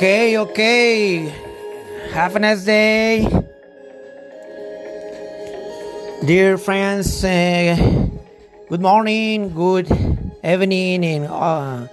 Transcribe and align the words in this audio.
Okay, 0.00 0.38
okay. 0.38 1.28
Have 2.12 2.34
a 2.34 2.38
nice 2.38 2.64
day. 2.64 3.28
Dear 6.24 6.56
friends, 6.56 7.22
uh, 7.22 7.76
good 8.70 8.80
morning, 8.80 9.52
good 9.52 9.92
evening 10.42 11.04
in, 11.04 11.24
uh, 11.24 11.86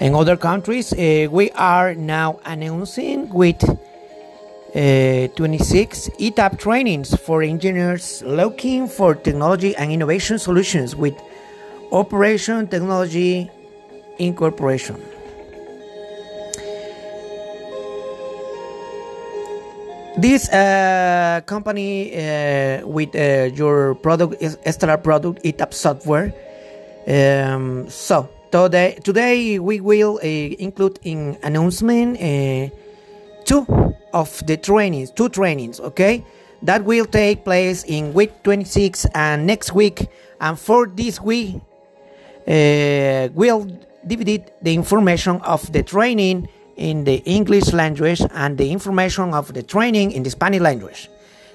in 0.00 0.16
other 0.16 0.36
countries. 0.36 0.92
Uh, 0.92 1.28
we 1.30 1.52
are 1.52 1.94
now 1.94 2.40
announcing 2.44 3.28
with 3.28 3.62
uh, 4.74 5.28
26 5.36 6.10
ETAP 6.18 6.58
trainings 6.58 7.14
for 7.14 7.44
engineers 7.44 8.24
looking 8.26 8.88
for 8.88 9.14
technology 9.14 9.76
and 9.76 9.92
innovation 9.92 10.40
solutions 10.40 10.96
with 10.96 11.14
Operation 11.92 12.66
Technology 12.66 13.48
Incorporation. 14.18 15.11
This 20.22 20.48
uh, 20.50 21.40
company 21.46 22.14
uh, 22.14 22.86
with 22.86 23.10
uh, 23.16 23.50
your 23.56 23.96
product, 23.96 24.40
is 24.40 24.56
Stellar 24.70 24.96
product, 24.96 25.42
ETAP 25.42 25.74
software. 25.74 26.32
Um, 27.08 27.90
so 27.90 28.28
today, 28.52 29.00
today 29.02 29.58
we 29.58 29.80
will 29.80 30.20
uh, 30.22 30.26
include 30.62 31.00
in 31.02 31.36
announcement 31.42 32.22
uh, 32.22 32.72
two 33.42 33.66
of 34.14 34.46
the 34.46 34.56
trainings, 34.56 35.10
two 35.10 35.28
trainings, 35.28 35.80
okay, 35.80 36.24
that 36.62 36.84
will 36.84 37.06
take 37.06 37.44
place 37.44 37.82
in 37.82 38.14
week 38.14 38.44
26 38.44 39.06
and 39.16 39.44
next 39.44 39.72
week. 39.72 40.06
And 40.40 40.56
for 40.56 40.86
this 40.86 41.20
week, 41.20 41.56
uh, 42.46 43.26
we'll 43.34 43.66
divide 44.06 44.52
the 44.62 44.72
information 44.72 45.40
of 45.40 45.72
the 45.72 45.82
training 45.82 46.46
in 46.76 47.04
the 47.04 47.16
English 47.24 47.72
language 47.72 48.22
and 48.32 48.58
the 48.58 48.70
information 48.70 49.34
of 49.34 49.52
the 49.54 49.62
training 49.62 50.12
in 50.12 50.22
the 50.22 50.30
Spanish 50.30 50.60
language. 50.60 51.08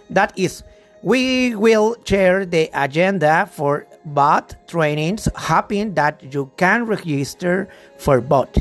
That 0.10 0.38
is, 0.38 0.64
we 1.02 1.56
will 1.56 1.96
share 2.06 2.46
the 2.46 2.70
agenda 2.74 3.50
for 3.52 3.88
both 4.06 4.56
trainings, 4.68 5.28
hoping 5.36 5.94
that 5.96 6.34
you 6.34 6.52
can 6.58 6.86
register 6.86 7.68
for 7.98 8.22
both. 8.22 8.58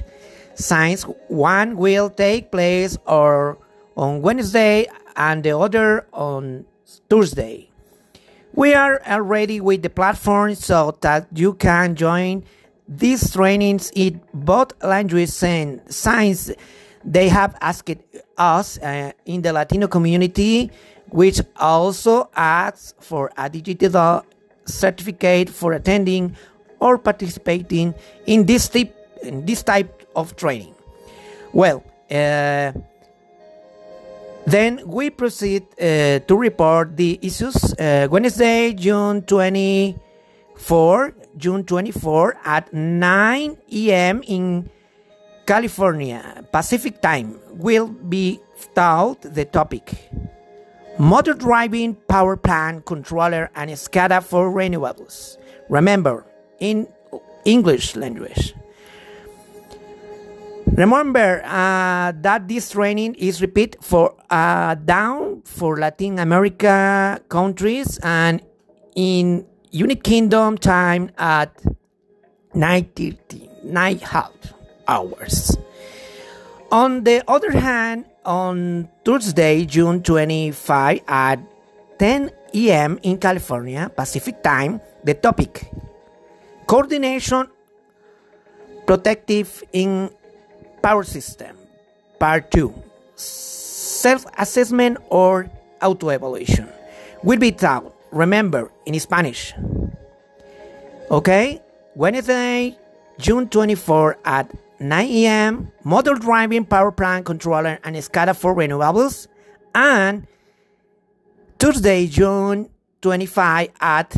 Since 0.54 1.02
one 1.28 1.76
will 1.76 2.10
take 2.10 2.50
place 2.50 2.96
or 3.06 3.58
on 3.96 4.22
Wednesday 4.22 4.86
and 5.16 5.42
the 5.42 5.56
other 5.56 6.06
on 6.12 6.64
Thursday. 7.08 7.70
We 8.52 8.74
are 8.74 9.02
already 9.06 9.60
with 9.60 9.82
the 9.82 9.90
platform 9.90 10.54
so 10.54 10.96
that 11.00 11.28
you 11.34 11.54
can 11.54 11.94
join 11.94 12.44
these 12.88 13.32
trainings 13.32 13.90
in 13.94 14.20
both 14.32 14.72
languages 14.82 15.42
and 15.42 15.80
science. 15.92 16.50
They 17.04 17.28
have 17.28 17.56
asked 17.60 17.90
us 18.36 18.78
uh, 18.78 19.12
in 19.24 19.42
the 19.42 19.52
Latino 19.52 19.86
community, 19.86 20.70
which 21.10 21.40
also 21.56 22.28
asks 22.34 22.94
for 23.00 23.30
a 23.36 23.48
digital 23.48 24.24
certificate 24.64 25.48
for 25.48 25.72
attending 25.72 26.36
or 26.80 26.98
participating 26.98 27.94
in 28.26 28.44
this 28.44 28.68
type, 28.68 28.94
in 29.22 29.46
this 29.46 29.62
type 29.62 30.06
of 30.14 30.36
training. 30.36 30.74
Well, 31.52 31.84
uh, 32.10 32.72
then 34.46 34.82
we 34.86 35.10
proceed 35.10 35.66
uh, 35.80 36.20
to 36.20 36.36
report 36.36 36.96
the 36.96 37.18
issues 37.22 37.74
uh, 37.74 38.06
Wednesday, 38.10 38.72
June 38.74 39.22
24, 39.22 41.14
June 41.36 41.64
24 41.64 42.36
at 42.44 42.72
9 42.72 43.56
a.m. 43.72 44.22
in 44.26 44.70
California 45.46 46.44
Pacific 46.52 47.00
Time 47.00 47.38
will 47.52 47.86
be 47.86 48.40
taught 48.74 49.20
the 49.22 49.44
topic 49.44 50.10
Motor 50.98 51.34
Driving 51.34 51.94
Power 52.08 52.36
Plant 52.36 52.86
Controller 52.86 53.50
and 53.54 53.70
SCADA 53.70 54.22
for 54.24 54.50
Renewables. 54.50 55.36
Remember, 55.68 56.24
in 56.58 56.88
English 57.44 57.96
language. 57.96 58.54
Remember 60.72 61.42
uh, 61.44 62.12
that 62.20 62.48
this 62.48 62.70
training 62.70 63.14
is 63.14 63.40
repeat 63.40 63.76
for 63.80 64.14
uh, 64.28 64.74
down 64.74 65.42
for 65.44 65.76
Latin 65.78 66.18
America 66.18 67.20
countries 67.28 67.98
and 68.02 68.42
in 68.94 69.46
United 69.70 70.02
Kingdom 70.02 70.58
time 70.58 71.10
at 71.18 71.50
9 72.54 73.98
half 73.98 74.32
hours. 74.88 75.56
On 76.70 77.04
the 77.04 77.22
other 77.28 77.52
hand, 77.52 78.06
on 78.24 78.88
Thursday, 79.04 79.64
June 79.64 80.02
25 80.02 81.00
at 81.06 81.38
10 81.98 82.30
a.m. 82.54 82.98
in 83.02 83.18
California 83.18 83.90
Pacific 83.94 84.42
time, 84.42 84.80
the 85.04 85.14
topic 85.14 85.70
coordination 86.66 87.46
protective 88.86 89.62
in 89.72 90.10
power 90.82 91.02
system 91.02 91.56
part 92.18 92.50
2 92.50 92.74
self-assessment 93.16 94.98
or 95.10 95.50
auto-evaluation 95.82 96.68
will 97.22 97.38
be 97.38 97.52
taught 97.52 97.95
remember 98.16 98.72
in 98.86 98.98
spanish. 98.98 99.52
Okay? 101.10 101.62
Wednesday 101.94 102.76
june 103.18 103.48
24 103.48 104.18
at 104.24 104.52
9 104.80 105.06
a.m 105.08 105.72
Model 105.84 106.16
driving 106.16 106.64
power 106.64 106.92
plant 106.92 107.24
controller 107.24 107.78
and 107.84 107.96
scada 107.96 108.36
for 108.36 108.54
renewables. 108.54 109.28
And 109.74 110.26
tuesday 111.58 112.06
june 112.06 112.68
25 113.02 113.68
at 113.80 114.16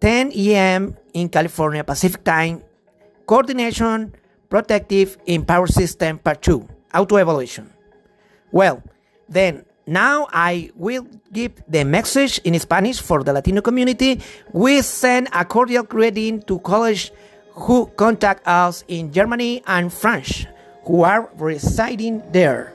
10 0.00 0.32
a.m 0.32 0.96
in 1.12 1.28
california 1.28 1.84
pacific 1.84 2.24
time 2.24 2.62
coordination 3.26 4.14
protective 4.48 5.18
in 5.26 5.44
power 5.44 5.66
system 5.66 6.18
part 6.18 6.40
2 6.42 6.68
auto 6.94 7.16
evaluation. 7.16 7.72
Well 8.52 8.82
then 9.28 9.64
now 9.86 10.26
i 10.32 10.70
will 10.74 11.06
give 11.32 11.52
the 11.68 11.84
message 11.84 12.38
in 12.44 12.58
spanish 12.58 13.00
for 13.00 13.22
the 13.22 13.32
latino 13.32 13.60
community. 13.60 14.20
We 14.52 14.82
send 14.82 15.28
a 15.32 15.44
cordial 15.44 15.84
greeting 15.84 16.42
to 16.42 16.58
college 16.60 17.12
who 17.52 17.86
contact 17.96 18.46
us 18.46 18.84
in 18.88 19.12
germany 19.12 19.62
and 19.66 19.92
france 19.92 20.46
who 20.84 21.02
are 21.02 21.30
residing 21.38 22.22
there 22.32 22.73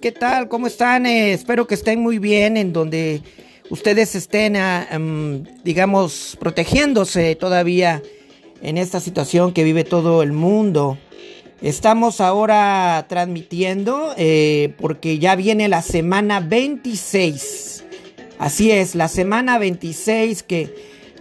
¿qué 0.00 0.12
tal? 0.12 0.48
¿Cómo 0.48 0.66
están? 0.66 1.04
Eh, 1.04 1.32
espero 1.32 1.66
que 1.66 1.74
estén 1.74 2.00
muy 2.00 2.18
bien 2.18 2.56
en 2.56 2.72
donde 2.72 3.22
ustedes 3.68 4.14
estén, 4.14 4.56
ah, 4.56 4.86
em, 4.90 5.44
digamos, 5.62 6.38
protegiéndose 6.40 7.36
todavía 7.36 8.02
en 8.62 8.78
esta 8.78 9.00
situación 9.00 9.52
que 9.52 9.62
vive 9.62 9.84
todo 9.84 10.22
el 10.22 10.32
mundo. 10.32 10.96
Estamos 11.60 12.22
ahora 12.22 13.04
transmitiendo 13.08 14.14
eh, 14.16 14.72
porque 14.78 15.18
ya 15.18 15.36
viene 15.36 15.68
la 15.68 15.82
semana 15.82 16.40
26. 16.40 17.84
Así 18.38 18.70
es, 18.70 18.94
la 18.94 19.08
semana 19.08 19.58
26 19.58 20.42
que 20.42 20.74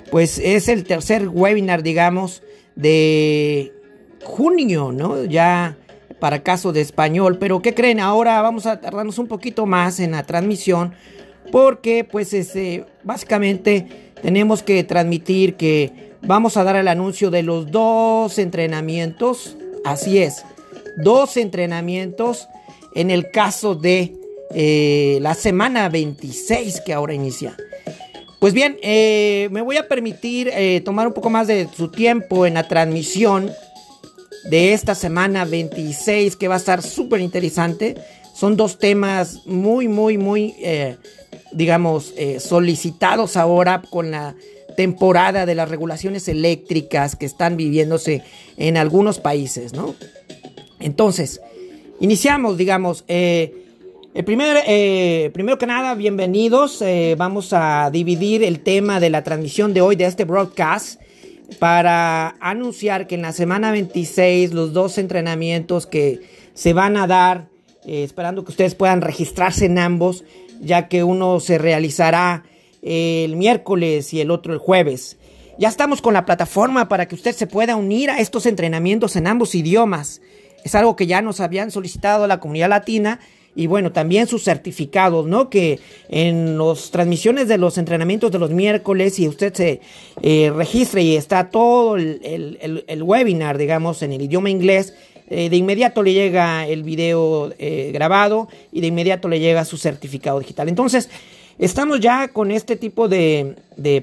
pues 0.10 0.40
es 0.40 0.70
el 0.70 0.86
tercer 0.86 1.28
webinar, 1.28 1.84
digamos, 1.84 2.44
de 2.76 3.74
junio, 4.24 4.94
¿no? 4.94 5.26
Ya 5.26 5.78
para 6.20 6.44
caso 6.44 6.72
de 6.72 6.82
español. 6.82 7.38
Pero 7.40 7.62
¿qué 7.62 7.74
creen? 7.74 8.00
Ahora 8.00 8.42
vamos 8.42 8.66
a 8.66 8.80
tardarnos 8.80 9.18
un 9.20 9.28
poquito 9.28 9.66
más 9.66 10.00
en 10.00 10.12
la 10.12 10.24
transmisión 10.24 10.94
porque 11.52 12.04
pues 12.04 12.34
este, 12.34 12.86
básicamente 13.04 14.12
tenemos 14.22 14.64
que 14.64 14.84
transmitir 14.84 15.56
que 15.56 16.14
vamos 16.22 16.58
a 16.58 16.64
dar 16.64 16.76
el 16.76 16.88
anuncio 16.88 17.32
de 17.32 17.44
los 17.44 17.72
dos 17.72 18.38
entrenamientos. 18.38 19.58
Así 19.86 20.20
es, 20.20 20.44
dos 20.98 21.38
entrenamientos 21.38 22.48
en 22.96 23.12
el 23.12 23.32
caso 23.32 23.76
de 23.76 24.16
eh, 24.52 25.20
la 25.22 25.34
semana 25.34 25.90
26 25.90 26.82
que 26.82 26.94
ahora 26.94 27.14
inicia. 27.14 27.56
Pues 28.40 28.54
bien, 28.54 28.78
eh, 28.82 29.50
me 29.52 29.62
voy 29.62 29.78
a 29.78 29.88
permitir 29.88 30.50
eh, 30.54 30.82
tomar 30.84 31.08
un 31.08 31.14
poco 31.14 31.30
más 31.30 31.48
de 31.48 31.68
su 31.76 31.90
tiempo 31.92 32.46
en 32.46 32.54
la 32.54 32.68
transmisión 32.68 33.52
de 34.46 34.74
esta 34.74 34.96
semana 34.96 35.46
26 35.46 36.36
que 36.36 36.48
va 36.48 36.56
a 36.56 36.58
estar 36.58 36.82
súper 36.82 37.22
interesante. 37.22 37.96
Son 38.34 38.56
dos 38.56 38.80
temas 38.80 39.46
muy, 39.46 39.88
muy, 39.88 40.18
muy, 40.18 40.56
eh, 40.60 40.98
digamos, 41.52 42.14
solicitados 42.40 43.36
ahora 43.36 43.82
con 43.90 44.12
la 44.12 44.36
temporada 44.78 45.46
de 45.46 45.56
las 45.56 45.70
regulaciones 45.70 46.28
eléctricas 46.28 47.16
que 47.16 47.26
están 47.26 47.58
viviéndose 47.58 48.24
en 48.56 48.78
algunos 48.78 49.20
países, 49.20 49.74
¿no? 49.74 49.96
Entonces, 50.80 51.42
iniciamos, 52.00 52.58
digamos, 52.58 53.04
el 54.12 54.26
primer, 54.26 54.64
eh, 54.66 55.30
primero 55.34 55.60
que 55.60 55.68
nada, 55.68 55.94
bienvenidos. 55.94 56.82
Eh, 56.82 57.14
vamos 57.16 57.54
a 57.54 57.92
dividir 57.92 58.44
el 58.44 58.62
tema 58.62 59.00
de 59.00 59.12
la 59.12 59.24
transmisión 59.24 59.72
de 59.72 59.82
hoy 59.82 59.96
de 59.96 60.06
este 60.06 60.26
broadcast 60.26 61.00
para 61.58 62.36
anunciar 62.40 63.08
que 63.08 63.16
en 63.16 63.24
la 63.24 63.32
semana 63.32 63.72
26 63.72 64.54
los 64.54 64.74
dos 64.74 64.98
entrenamientos 64.98 65.88
que 65.88 66.22
se 66.54 66.74
van 66.74 66.98
a 66.98 67.08
dar, 67.08 67.48
eh, 67.86 68.04
esperando 68.04 68.44
que 68.44 68.52
ustedes 68.52 68.76
puedan 68.76 69.02
registrarse 69.02 69.66
en 69.66 69.80
ambos, 69.80 70.24
ya 70.62 70.88
que 70.88 71.04
uno 71.04 71.40
se 71.40 71.58
realizará 71.58 72.44
el 72.82 73.36
miércoles 73.36 74.14
y 74.14 74.22
el 74.22 74.32
otro 74.32 74.54
el 74.54 74.60
jueves. 74.60 75.18
Ya 75.58 75.68
estamos 75.68 76.02
con 76.02 76.14
la 76.14 76.26
plataforma 76.26 76.88
para 76.88 77.08
que 77.08 77.16
usted 77.16 77.36
se 77.36 77.48
pueda 77.48 77.76
unir 77.76 78.10
a 78.10 78.20
estos 78.20 78.46
entrenamientos 78.46 79.16
en 79.16 79.28
ambos 79.28 79.56
idiomas. 79.56 80.22
Es 80.64 80.76
algo 80.76 80.96
que 80.96 81.08
ya 81.08 81.22
nos 81.22 81.40
habían 81.40 81.72
solicitado 81.72 82.28
la 82.28 82.40
comunidad 82.40 82.70
latina 82.70 83.20
y 83.60 83.68
bueno, 83.68 83.92
también 83.92 84.26
sus 84.26 84.46
certificados, 84.46 85.28
¿no? 85.28 85.50
Que 85.50 85.82
en 86.08 86.58
las 86.58 86.92
transmisiones 86.92 87.50
de 87.50 87.58
los 87.58 87.78
entrenamientos 87.78 88.32
de 88.32 88.40
los 88.40 88.52
miércoles, 88.52 89.16
si 89.16 89.28
usted 89.28 89.54
se 89.54 89.82
eh, 90.22 90.50
registra 90.56 91.02
y 91.02 91.18
está 91.18 91.50
todo 91.50 91.98
el, 91.98 93.04
webinar, 93.04 93.58
digamos, 93.58 94.02
en 94.02 94.14
el 94.14 94.22
idioma 94.22 94.50
inglés, 94.50 94.94
eh, 95.30 95.50
de 95.50 95.58
inmediato 95.58 96.04
le 96.04 96.14
llega 96.14 96.66
el 96.68 96.84
video 96.84 97.52
eh, 97.60 97.92
grabado 97.94 98.48
y 98.72 98.80
de 98.80 98.88
inmediato 98.88 99.28
le 99.28 99.42
llega 99.42 99.66
su 99.66 99.76
certificado 99.76 100.40
digital. 100.40 100.70
Entonces, 100.70 101.10
estamos 101.60 102.00
ya 102.00 102.30
con 102.30 102.50
este 102.50 102.76
tipo 102.76 103.08
de, 103.08 103.56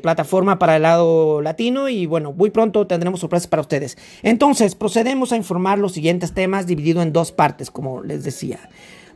plataforma 0.02 0.58
para 0.58 0.76
el 0.76 0.82
lado 0.82 1.42
latino 1.42 1.88
y 1.88 2.06
bueno, 2.06 2.32
muy 2.32 2.50
pronto 2.50 2.86
tendremos 2.86 3.20
sorpresas 3.20 3.48
para 3.48 3.62
ustedes. 3.62 3.98
Entonces, 4.22 4.74
procedemos 4.74 5.32
a 5.32 5.36
informar 5.36 5.78
los 5.78 5.92
siguientes 5.92 6.32
temas 6.32 6.66
dividido 6.66 7.02
en 7.02 7.12
dos 7.12 7.32
partes, 7.32 7.70
como 7.70 8.02
les 8.02 8.22
decía. 8.22 8.60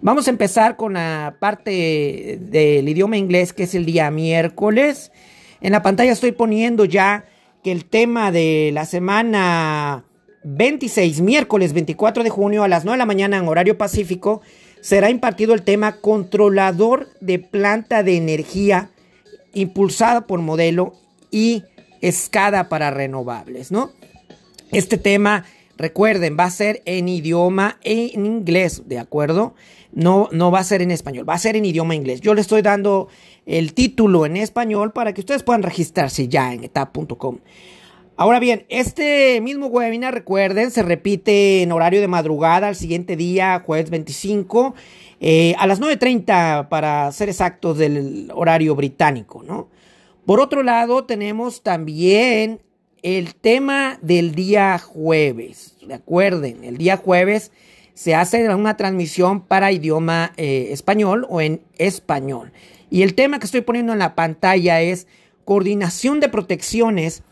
Vamos 0.03 0.27
a 0.27 0.31
empezar 0.31 0.77
con 0.77 0.95
la 0.95 1.37
parte 1.39 2.39
del 2.41 2.89
idioma 2.89 3.19
inglés 3.19 3.53
que 3.53 3.65
es 3.65 3.75
el 3.75 3.85
día 3.85 4.11
miércoles. 4.11 5.13
En 5.61 5.73
la 5.73 5.83
pantalla 5.83 6.13
estoy 6.13 6.33
poniendo 6.33 6.87
ya 6.87 7.27
que 7.63 7.71
el 7.71 7.85
tema 7.85 8.33
de 8.33 8.71
la 8.73 8.87
semana 8.87 10.05
26, 10.45 11.21
miércoles 11.21 11.75
24 11.75 12.25
de 12.25 12.31
junio 12.31 12.63
a 12.63 12.69
las 12.69 12.85
9 12.85 12.95
de 12.95 12.99
la 12.99 13.07
mañana 13.07 13.37
en 13.37 13.47
horario 13.47 13.77
pacífico, 13.77 14.41
será 14.81 15.11
impartido 15.11 15.55
el 15.55 15.63
tema 15.63 15.97
controlador 15.97 17.09
de 17.21 17.39
planta 17.39 18.03
de 18.03 18.17
energía 18.17 18.91
impulsada 19.53 20.27
por 20.27 20.41
modelo 20.41 20.95
y 21.31 21.65
escada 22.01 22.69
para 22.69 22.91
renovables, 22.91 23.71
¿no? 23.71 23.91
Este 24.73 24.97
tema, 24.97 25.45
recuerden, 25.77 26.37
va 26.39 26.45
a 26.45 26.51
ser 26.51 26.83
en 26.85 27.09
idioma 27.09 27.79
en 27.83 28.25
inglés, 28.25 28.83
¿de 28.87 28.99
acuerdo? 28.99 29.55
no, 29.93 30.29
no 30.33 30.51
va 30.51 30.61
a 30.61 30.65
ser 30.65 30.83
en 30.83 30.91
español, 30.91 31.29
va 31.29 31.35
a 31.35 31.39
ser 31.39 31.57
en 31.57 31.65
idioma 31.65 31.95
inglés. 31.95 32.21
Yo 32.21 32.35
le 32.35 32.41
estoy 32.41 32.63
dando 32.63 33.09
el 33.47 33.75
título 33.75 34.27
en 34.27 34.37
español 34.37 34.93
para 34.93 35.13
que 35.13 35.21
ustedes 35.21 35.43
puedan 35.43 35.63
registrarse 35.63 36.29
ya 36.29 36.53
en 36.53 36.65
etap.com. 36.65 37.39
Ahora 38.21 38.39
bien, 38.39 38.67
este 38.69 39.41
mismo 39.41 39.69
webinar, 39.69 40.13
recuerden, 40.13 40.71
se 40.71 40.83
repite 40.83 41.63
en 41.63 41.73
horario 41.73 42.03
de 42.03 42.07
madrugada 42.07 42.69
al 42.69 42.77
siguiente 42.77 43.17
día, 43.17 43.63
jueves 43.65 43.89
25, 43.89 44.75
eh, 45.21 45.55
a 45.57 45.67
las 45.67 45.81
9.30 45.81 46.69
para 46.69 47.11
ser 47.13 47.31
exactos 47.31 47.79
del 47.79 48.31
horario 48.35 48.77
británico, 48.77 49.43
¿no? 49.43 49.71
Por 50.27 50.39
otro 50.39 50.63
lado, 50.63 51.07
tenemos 51.07 51.63
también 51.63 52.61
el 53.01 53.35
tema 53.35 53.99
del 54.03 54.35
día 54.35 54.77
jueves. 54.79 55.79
Recuerden, 55.89 56.63
el 56.63 56.77
día 56.77 56.99
jueves 56.99 57.53
se 57.95 58.15
hace 58.15 58.55
una 58.55 58.77
transmisión 58.77 59.41
para 59.41 59.73
idioma 59.73 60.35
eh, 60.37 60.69
español 60.73 61.27
o 61.31 61.41
en 61.41 61.63
español. 61.79 62.53
Y 62.91 63.01
el 63.01 63.15
tema 63.15 63.39
que 63.39 63.47
estoy 63.47 63.63
poniendo 63.63 63.95
en 63.95 63.99
la 63.99 64.15
pantalla 64.15 64.83
es 64.83 65.07
coordinación 65.47 66.21
de 66.21 66.29
protecciones 66.29 67.23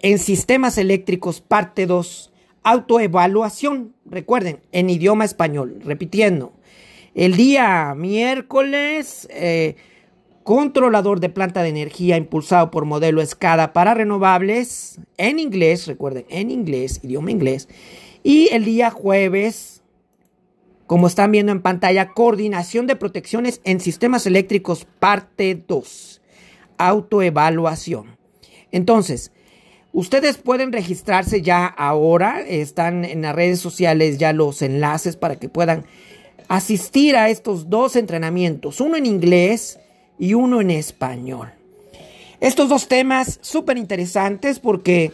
en 0.00 0.18
sistemas 0.18 0.78
eléctricos, 0.78 1.40
parte 1.40 1.86
2, 1.86 2.32
autoevaluación, 2.62 3.94
recuerden, 4.04 4.60
en 4.72 4.90
idioma 4.90 5.24
español, 5.24 5.80
repitiendo. 5.84 6.52
El 7.14 7.36
día 7.36 7.94
miércoles, 7.96 9.26
eh, 9.30 9.76
controlador 10.44 11.20
de 11.20 11.28
planta 11.28 11.62
de 11.62 11.68
energía 11.70 12.16
impulsado 12.16 12.70
por 12.70 12.84
modelo 12.84 13.20
escada 13.20 13.72
para 13.72 13.94
renovables, 13.94 15.00
en 15.16 15.38
inglés, 15.38 15.86
recuerden, 15.86 16.26
en 16.28 16.50
inglés, 16.50 17.00
idioma 17.02 17.30
inglés. 17.30 17.68
Y 18.22 18.48
el 18.52 18.64
día 18.64 18.90
jueves, 18.90 19.82
como 20.86 21.06
están 21.06 21.32
viendo 21.32 21.52
en 21.52 21.60
pantalla, 21.60 22.12
coordinación 22.12 22.86
de 22.86 22.96
protecciones 22.96 23.60
en 23.64 23.80
sistemas 23.80 24.26
eléctricos, 24.26 24.86
parte 24.98 25.62
2, 25.66 26.22
autoevaluación. 26.78 28.16
Entonces, 28.70 29.32
ustedes 29.92 30.38
pueden 30.38 30.72
registrarse 30.72 31.42
ya 31.42 31.66
ahora, 31.66 32.40
están 32.40 33.04
en 33.04 33.22
las 33.22 33.34
redes 33.34 33.60
sociales 33.60 34.18
ya 34.18 34.32
los 34.32 34.62
enlaces 34.62 35.16
para 35.16 35.36
que 35.36 35.48
puedan 35.48 35.84
asistir 36.48 37.16
a 37.16 37.28
estos 37.28 37.68
dos 37.68 37.96
entrenamientos, 37.96 38.80
uno 38.80 38.96
en 38.96 39.06
inglés 39.06 39.78
y 40.18 40.34
uno 40.34 40.60
en 40.60 40.70
español. 40.70 41.52
Estos 42.40 42.68
dos 42.68 42.88
temas 42.88 43.38
súper 43.42 43.76
interesantes 43.76 44.58
porque 44.58 45.12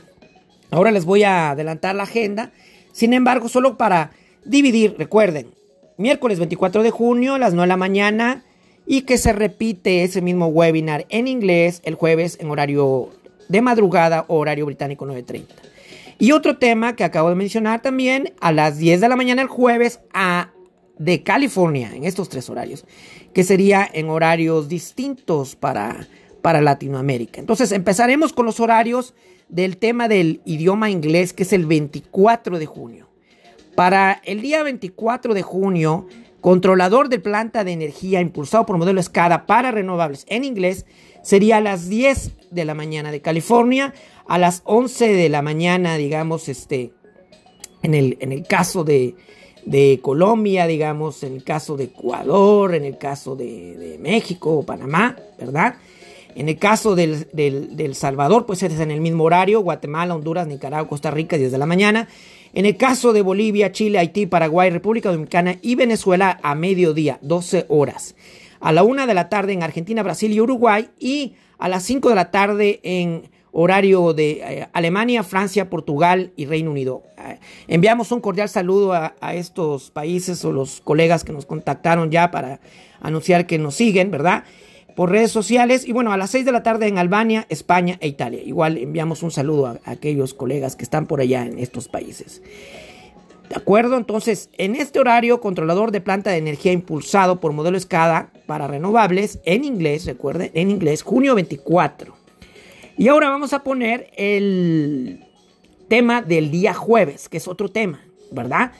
ahora 0.70 0.92
les 0.92 1.04
voy 1.04 1.24
a 1.24 1.50
adelantar 1.50 1.94
la 1.94 2.02
agenda, 2.04 2.52
sin 2.92 3.12
embargo, 3.12 3.48
solo 3.48 3.76
para 3.76 4.12
dividir, 4.44 4.94
recuerden, 4.98 5.54
miércoles 5.96 6.38
24 6.38 6.82
de 6.82 6.90
junio 6.90 7.34
a 7.34 7.38
las 7.38 7.54
9 7.54 7.64
de 7.64 7.68
la 7.68 7.76
mañana 7.76 8.44
y 8.86 9.02
que 9.02 9.18
se 9.18 9.32
repite 9.32 10.04
ese 10.04 10.20
mismo 10.20 10.46
webinar 10.48 11.06
en 11.08 11.26
inglés 11.26 11.80
el 11.84 11.94
jueves 11.94 12.36
en 12.40 12.50
horario 12.50 13.10
de 13.48 13.62
madrugada 13.62 14.24
horario 14.28 14.66
británico 14.66 15.06
9.30. 15.06 15.46
Y 16.18 16.32
otro 16.32 16.58
tema 16.58 16.96
que 16.96 17.04
acabo 17.04 17.28
de 17.28 17.34
mencionar 17.34 17.82
también 17.82 18.34
a 18.40 18.52
las 18.52 18.78
10 18.78 19.00
de 19.00 19.08
la 19.08 19.16
mañana 19.16 19.42
el 19.42 19.48
jueves 19.48 20.00
a, 20.12 20.52
de 20.98 21.22
California, 21.22 21.90
en 21.94 22.04
estos 22.04 22.28
tres 22.28 22.48
horarios, 22.48 22.84
que 23.32 23.42
sería 23.42 23.88
en 23.92 24.08
horarios 24.08 24.68
distintos 24.68 25.56
para, 25.56 26.06
para 26.40 26.60
Latinoamérica. 26.60 27.40
Entonces 27.40 27.72
empezaremos 27.72 28.32
con 28.32 28.46
los 28.46 28.60
horarios 28.60 29.14
del 29.48 29.76
tema 29.76 30.08
del 30.08 30.40
idioma 30.44 30.90
inglés, 30.90 31.32
que 31.32 31.42
es 31.42 31.52
el 31.52 31.66
24 31.66 32.58
de 32.58 32.66
junio. 32.66 33.08
Para 33.74 34.20
el 34.24 34.40
día 34.40 34.62
24 34.62 35.34
de 35.34 35.42
junio, 35.42 36.06
controlador 36.40 37.08
de 37.08 37.18
planta 37.18 37.64
de 37.64 37.72
energía 37.72 38.20
impulsado 38.20 38.66
por 38.66 38.78
modelo 38.78 39.02
SCADA 39.02 39.46
para 39.46 39.72
renovables 39.72 40.26
en 40.28 40.44
inglés 40.44 40.86
sería 41.24 41.56
a 41.56 41.60
las 41.60 41.88
10 41.88 42.32
de 42.50 42.64
la 42.64 42.74
mañana 42.74 43.10
de 43.10 43.20
California, 43.20 43.94
a 44.28 44.38
las 44.38 44.62
11 44.64 45.12
de 45.12 45.28
la 45.28 45.42
mañana, 45.42 45.96
digamos, 45.96 46.48
este, 46.48 46.92
en 47.82 47.94
el, 47.94 48.16
en 48.20 48.30
el 48.30 48.46
caso 48.46 48.84
de, 48.84 49.16
Colombia, 50.02 50.66
digamos, 50.66 51.22
en 51.22 51.34
el 51.34 51.42
caso 51.42 51.76
de 51.76 51.84
Ecuador, 51.84 52.74
en 52.74 52.84
el 52.84 52.98
caso 52.98 53.34
de, 53.34 53.98
México 54.00 54.58
o 54.58 54.62
Panamá, 54.62 55.16
¿verdad? 55.38 55.76
En 56.36 56.48
el 56.48 56.58
caso 56.58 56.94
del, 56.94 57.28
del, 57.32 57.94
Salvador, 57.94 58.44
pues 58.44 58.62
es 58.62 58.78
en 58.78 58.90
el 58.90 59.00
mismo 59.00 59.24
horario, 59.24 59.60
Guatemala, 59.60 60.14
Honduras, 60.14 60.46
Nicaragua, 60.46 60.88
Costa 60.88 61.10
Rica, 61.10 61.38
10 61.38 61.50
de 61.52 61.58
la 61.58 61.66
mañana. 61.66 62.08
En 62.52 62.66
el 62.66 62.76
caso 62.76 63.12
de 63.12 63.22
Bolivia, 63.22 63.72
Chile, 63.72 63.98
Haití, 63.98 64.26
Paraguay, 64.26 64.70
República 64.70 65.10
Dominicana 65.10 65.56
y 65.62 65.74
Venezuela 65.74 66.38
a 66.42 66.54
mediodía, 66.54 67.18
12 67.22 67.66
horas. 67.68 68.14
A 68.64 68.72
la 68.72 68.82
1 68.82 69.06
de 69.06 69.12
la 69.12 69.28
tarde 69.28 69.52
en 69.52 69.62
Argentina, 69.62 70.02
Brasil 70.02 70.32
y 70.32 70.40
Uruguay 70.40 70.88
y 70.98 71.34
a 71.58 71.68
las 71.68 71.82
5 71.82 72.08
de 72.08 72.14
la 72.14 72.30
tarde 72.30 72.80
en 72.82 73.30
horario 73.52 74.14
de 74.14 74.30
eh, 74.42 74.68
Alemania, 74.72 75.22
Francia, 75.22 75.68
Portugal 75.68 76.32
y 76.34 76.46
Reino 76.46 76.70
Unido. 76.70 77.02
Eh, 77.18 77.40
enviamos 77.68 78.10
un 78.10 78.22
cordial 78.22 78.48
saludo 78.48 78.94
a, 78.94 79.34
estos 79.34 79.90
países 79.90 80.42
o 80.46 80.50
los 80.50 80.80
colegas 80.80 81.24
que 81.24 81.32
nos 81.34 81.44
contactaron 81.44 82.10
ya 82.10 82.30
para 82.30 82.58
anunciar 83.02 83.46
que 83.46 83.58
nos 83.58 83.74
siguen, 83.74 84.10
¿verdad? 84.10 84.44
por 84.96 85.10
redes 85.10 85.30
sociales. 85.30 85.86
Y 85.86 85.92
bueno, 85.92 86.12
a 86.12 86.16
las 86.16 86.30
6 86.30 86.46
de 86.46 86.52
la 86.52 86.62
tarde 86.62 86.86
en 86.86 86.96
Albania, 86.96 87.44
España 87.50 87.98
e 88.00 88.08
Italia. 88.08 88.40
Igual 88.42 88.78
enviamos 88.78 89.22
un 89.22 89.30
saludo 89.30 89.66
a, 89.66 89.80
aquellos 89.84 90.32
colegas 90.32 90.74
que 90.74 90.84
están 90.84 91.04
por 91.04 91.20
allá 91.20 91.44
en 91.44 91.58
estos 91.58 91.88
países. 91.88 92.40
¿De 93.48 93.56
acuerdo? 93.56 93.96
Entonces, 93.96 94.48
en 94.56 94.74
este 94.74 94.98
horario, 94.98 95.40
controlador 95.40 95.90
de 95.90 96.00
planta 96.00 96.30
de 96.30 96.38
energía 96.38 96.72
impulsado 96.72 97.40
por 97.40 97.52
modelo 97.52 97.78
SCADA 97.78 98.30
para 98.46 98.66
renovables 98.66 99.38
en 99.44 99.64
inglés, 99.64 100.06
recuerden, 100.06 100.50
en 100.54 100.70
inglés, 100.70 101.02
junio 101.02 101.34
24. 101.34 102.14
Y 102.96 103.08
ahora 103.08 103.28
vamos 103.28 103.52
a 103.52 103.62
poner 103.62 104.10
el 104.16 105.24
tema 105.88 106.22
del 106.22 106.50
día 106.50 106.72
jueves, 106.72 107.28
que 107.28 107.36
es 107.36 107.46
otro 107.46 107.68
tema, 107.68 108.00
¿verdad? 108.30 108.72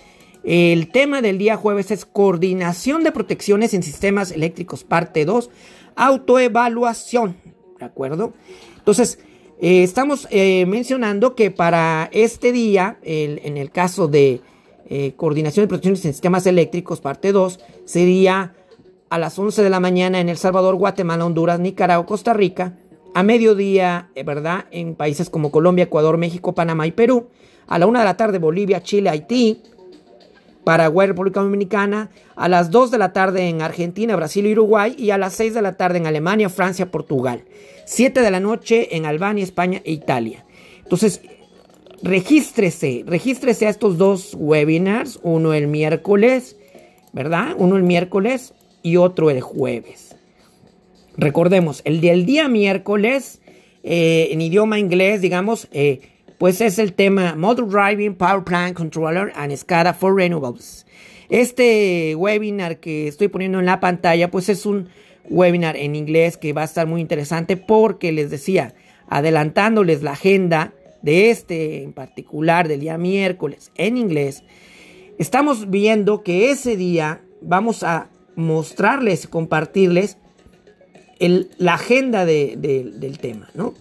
El 0.45 0.91
tema 0.91 1.21
del 1.21 1.39
día 1.39 1.57
jueves 1.57 1.91
es 1.91 2.05
coordinación 2.05 3.03
de 3.03 3.13
protecciones 3.13 3.75
en 3.75 3.83
sistemas 3.83 4.31
eléctricos, 4.31 4.85
parte 4.85 5.25
2, 5.25 5.51
autoevaluación, 5.97 7.37
¿de 7.79 7.85
acuerdo? 7.85 8.35
Entonces, 8.79 9.19
eh, 9.61 9.83
estamos 9.83 10.27
eh, 10.31 10.65
mencionando 10.67 11.35
que 11.35 11.51
para 11.51 12.09
este 12.13 12.53
día, 12.53 12.99
en 13.03 13.57
el 13.57 13.71
caso 13.71 14.09
de 14.09 14.41
eh, 14.89 15.15
coordinación 15.17 15.65
de 15.65 15.69
protecciones 15.69 16.05
en 16.05 16.13
sistemas 16.13 16.47
eléctricos, 16.47 17.01
parte 17.01 17.33
2, 17.33 17.61
sería 17.85 18.55
a 19.11 19.19
las 19.19 19.39
11 19.39 19.63
de 19.63 19.71
la 19.71 19.81
mañana 19.81 20.21
en 20.21 20.29
El 20.29 20.37
Salvador, 20.37 20.75
Guatemala, 20.77 21.25
Honduras, 21.25 21.61
Nicaragua, 21.61 22.07
Costa 22.07 22.33
Rica, 22.33 22.77
a 23.15 23.23
mediodía, 23.23 24.11
¿verdad? 24.25 24.67
En 24.71 24.97
países 24.97 25.31
como 25.31 25.51
Colombia, 25.51 25.85
Ecuador, 25.85 26.19
México, 26.19 26.55
Panamá 26.55 26.87
y 26.87 26.93
Perú, 26.93 27.29
a 27.67 27.79
la 27.79 27.87
1 27.87 27.99
de 28.01 28.05
la 28.05 28.17
tarde 28.17 28.39
Bolivia, 28.39 28.83
Chile, 28.83 29.11
Haití, 29.11 29.63
Paraguay, 30.65 31.07
República 31.07 31.41
Dominicana, 31.41 32.11
a 32.35 32.49
las 32.49 32.71
2 32.71 32.91
de 32.91 32.99
la 32.99 33.13
tarde 33.13 33.49
en 33.49 33.63
Argentina, 33.63 34.17
Brasil 34.17 34.47
y 34.47 34.53
Uruguay, 34.53 34.95
y 34.99 35.11
a 35.11 35.19
las 35.19 35.35
6 35.35 35.55
de 35.55 35.63
la 35.63 35.77
tarde 35.77 35.99
en 35.99 36.07
Alemania, 36.07 36.49
Francia, 36.49 36.91
Portugal. 36.91 37.45
7 37.85 38.21
de 38.21 38.31
la 38.31 38.41
noche 38.41 38.97
en 38.97 39.05
Albania, 39.05 39.45
España 39.45 39.83
e 39.85 39.93
Italia. 39.93 40.45
Entonces, 40.83 41.21
regístrese, 42.05 43.03
regístrese 43.07 43.67
a 43.67 43.71
estos 43.71 43.97
dos 43.97 44.37
webinars, 44.39 45.19
uno 45.23 45.55
el 45.55 45.69
miércoles, 45.69 46.57
¿verdad? 47.13 47.55
Uno 47.57 47.77
el 47.77 47.83
miércoles 47.83 48.53
y 48.83 48.99
otro 48.99 49.31
el 49.31 49.41
jueves. 49.41 50.15
Recordemos, 51.17 51.81
el 51.87 52.03
del 52.03 52.27
día 52.27 52.47
miércoles, 52.47 53.41
eh, 53.83 54.29
en 54.33 54.43
idioma 54.43 54.79
inglés, 54.79 55.23
digamos, 55.23 55.69
eh, 55.73 56.01
pues 56.37 56.61
es 56.61 56.79
el 56.79 56.93
tema 56.93 57.37
Model 57.37 57.69
Driving 57.69 58.17
Power 58.17 58.45
Plant 58.45 58.77
Controller 58.77 59.33
and 59.35 59.57
SCADA 59.57 59.95
for 59.95 60.15
Renewables. 60.15 60.85
Este 61.31 62.15
webinar 62.17 62.81
que 62.81 63.09
estoy 63.09 63.29
poniendo 63.29 63.61
en 63.61 63.67
la 63.67 63.81
pantalla, 63.81 64.31
pues 64.31 64.51
es 64.51 64.67
un 64.67 64.91
webinar 65.31 65.79
en 65.79 65.97
inglés 65.97 66.37
que 66.37 66.53
va 66.53 66.63
a 66.63 66.67
estar 66.67 66.87
muy 66.87 67.01
interesante 67.01 67.57
porque 67.57 68.13
les 68.13 68.29
decía, 68.29 68.75
adelantándoles 69.09 70.03
la 70.03 70.13
agenda 70.13 70.75
de 71.05 71.31
este 71.31 71.83
en 71.83 71.93
particular 71.93 72.67
del 72.67 72.81
día 72.81 72.97
miércoles 72.97 73.71
en 73.77 73.99
inglés, 73.99 74.43
estamos 75.19 75.69
viendo 75.69 76.23
que 76.23 76.51
ese 76.51 76.77
día 76.77 77.21
vamos 77.43 77.83
a 77.83 78.09
mostrarles, 78.37 79.29
compartirles 79.29 80.17
la 81.59 81.75
agenda 81.75 82.25
del 82.25 83.19
tema, 83.21 83.49
¿no? 83.55 83.75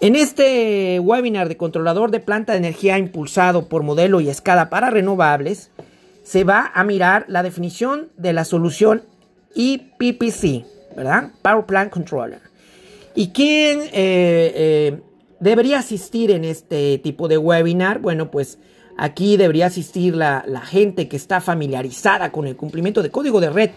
En 0.00 0.16
este 0.16 0.98
webinar 0.98 1.48
de 1.48 1.56
controlador 1.56 2.10
de 2.10 2.18
planta 2.18 2.52
de 2.52 2.58
energía 2.58 2.98
impulsado 2.98 3.68
por 3.68 3.84
modelo 3.84 4.20
y 4.20 4.28
escala 4.28 4.68
para 4.68 4.90
renovables, 4.90 5.70
se 6.24 6.42
va 6.42 6.72
a 6.74 6.82
mirar 6.82 7.24
la 7.28 7.44
definición 7.44 8.08
de 8.16 8.32
la 8.32 8.44
solución 8.44 9.04
EPPC, 9.54 10.64
¿verdad? 10.96 11.30
Power 11.42 11.66
Plant 11.66 11.92
Controller. 11.92 12.40
¿Y 13.14 13.28
quién 13.28 13.80
eh, 13.80 13.90
eh, 13.92 15.00
debería 15.42 15.80
asistir 15.80 16.30
en 16.30 16.44
este 16.44 16.98
tipo 16.98 17.28
de 17.28 17.36
webinar? 17.36 18.00
Bueno, 18.00 18.30
pues 18.30 18.58
aquí 18.96 19.36
debería 19.36 19.66
asistir 19.66 20.16
la, 20.16 20.42
gente 20.64 21.08
que 21.08 21.16
está 21.16 21.40
familiarizada 21.40 22.32
con 22.32 22.46
el 22.46 22.56
cumplimiento 22.56 23.02
de 23.02 23.10
código 23.10 23.40
de 23.40 23.50
red 23.50 23.70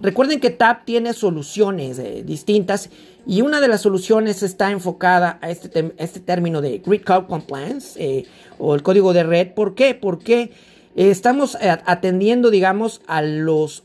Recuerden 0.00 0.40
que 0.40 0.50
TAP 0.50 0.84
tiene 0.84 1.14
soluciones 1.14 1.98
eh, 1.98 2.22
distintas 2.24 2.90
y 3.26 3.40
una 3.40 3.60
de 3.60 3.68
las 3.68 3.80
soluciones 3.80 4.42
está 4.42 4.70
enfocada 4.70 5.38
a 5.40 5.50
este, 5.50 5.94
este 5.96 6.20
término 6.20 6.60
de 6.60 6.82
Grid 6.84 7.02
Code 7.02 7.26
Compliance 7.26 7.98
eh, 8.02 8.26
o 8.58 8.74
el 8.74 8.82
código 8.82 9.12
de 9.14 9.22
red. 9.22 9.48
¿Por 9.54 9.74
qué? 9.74 9.94
Porque 9.94 10.52
eh, 10.96 11.10
estamos 11.10 11.56
atendiendo, 11.60 12.50
digamos, 12.50 13.00
a 13.06 13.22
los 13.22 13.84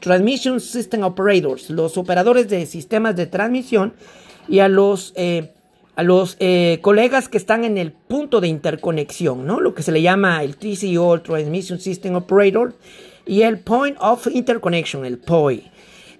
Transmission 0.00 0.60
System 0.60 1.02
Operators, 1.02 1.70
los 1.70 1.96
operadores 1.96 2.48
de 2.48 2.66
sistemas 2.66 3.16
de 3.16 3.26
transmisión 3.26 3.94
y 4.48 4.60
a 4.60 4.68
los 4.68 5.12
a 5.98 6.02
los 6.04 6.38
colegas 6.80 7.28
que 7.28 7.38
están 7.38 7.64
en 7.64 7.76
el 7.76 7.90
punto 7.90 8.40
de 8.40 8.46
interconexión, 8.46 9.46
¿no? 9.46 9.60
Lo 9.60 9.74
que 9.74 9.82
se 9.82 9.90
le 9.90 10.00
llama 10.00 10.44
el 10.44 10.56
TCO, 10.56 11.14
el 11.14 11.22
Transmission 11.22 11.80
System 11.80 12.14
Operator, 12.14 12.74
y 13.28 13.42
el 13.42 13.58
Point 13.58 13.96
of 14.00 14.26
Interconnection, 14.26 15.04
el 15.04 15.18
POI. 15.18 15.70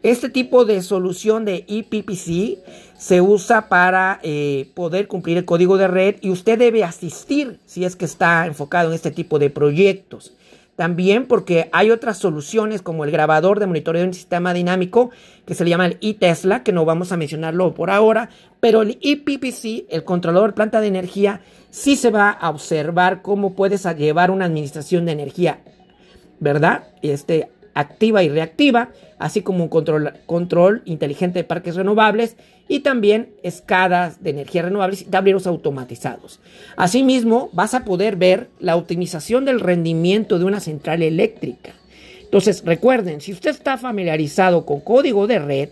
Este 0.03 0.29
tipo 0.29 0.65
de 0.65 0.81
solución 0.83 1.45
de 1.45 1.65
EPPC 1.67 2.59
se 2.97 3.21
usa 3.21 3.69
para 3.69 4.21
eh, 4.23 4.71
poder 4.75 5.09
cumplir 5.09 5.39
el 5.39 5.45
código 5.45 5.77
de 5.77 5.89
red 5.89 6.17
y 6.21 6.31
usted 6.31 6.57
debe 6.57 6.85
asistir 6.85 7.59
si 7.67 7.85
es 7.85 7.97
que 7.97 8.05
está 8.05 8.47
enfocado 8.47 8.91
en 8.91 8.95
este 8.95 9.11
tipo 9.11 9.41
de 9.41 9.51
proyectos. 9.51 10.35
También 10.77 11.27
porque 11.27 11.69
hay 11.73 11.91
otras 11.91 12.19
soluciones 12.19 12.83
como 12.83 13.05
el 13.05 13.11
grabador 13.11 13.59
de 13.59 13.67
monitoreo 13.67 14.05
en 14.05 14.15
sistema 14.15 14.55
dinámico 14.55 15.11
que 15.45 15.55
se 15.55 15.65
le 15.65 15.71
llama 15.71 15.87
el 15.87 15.99
eTesla, 16.01 16.63
que 16.63 16.71
no 16.71 16.85
vamos 16.85 17.11
a 17.11 17.17
mencionarlo 17.17 17.75
por 17.75 17.91
ahora, 17.91 18.31
pero 18.61 18.83
el 18.83 18.99
EPPC, 19.01 19.87
el 19.89 20.05
controlador 20.05 20.55
planta 20.55 20.81
de 20.81 20.89
energía, 20.89 21.41
sí 21.71 21.97
se 21.97 22.11
va 22.11 22.31
a 22.31 22.51
observar 22.51 23.23
cómo 23.23 23.55
puedes 23.55 23.85
llevar 23.97 24.31
una 24.31 24.47
administración 24.47 25.07
de 25.07 25.13
energía 25.13 25.61
¿verdad? 26.41 26.85
Este, 27.03 27.49
activa 27.75 28.23
y 28.23 28.29
reactiva, 28.29 28.91
así 29.19 29.43
como 29.43 29.65
un 29.65 29.69
control, 29.69 30.15
control 30.27 30.83
inteligente 30.85 31.41
de 31.41 31.45
parques 31.45 31.77
renovables 31.77 32.37
y 32.69 32.81
también 32.81 33.31
escadas 33.43 34.23
de 34.23 34.31
energía 34.31 34.63
renovables 34.63 35.03
y 35.03 35.07
tableros 35.07 35.47
automatizados. 35.47 36.41
Asimismo, 36.77 37.51
vas 37.53 37.75
a 37.75 37.85
poder 37.85 38.17
ver 38.17 38.49
la 38.61 38.77
optimización 38.77 39.45
del 39.45 39.61
rendimiento 39.61 40.39
de 40.39 40.45
una 40.45 40.61
central 40.61 41.03
eléctrica. 41.03 41.73
Entonces, 42.23 42.63
recuerden, 42.65 43.21
si 43.21 43.33
usted 43.33 43.51
está 43.51 43.79
familiarizado 43.79 44.67
con 44.67 44.81
código 44.81 45.27
de 45.27 45.39
red, 45.39 45.69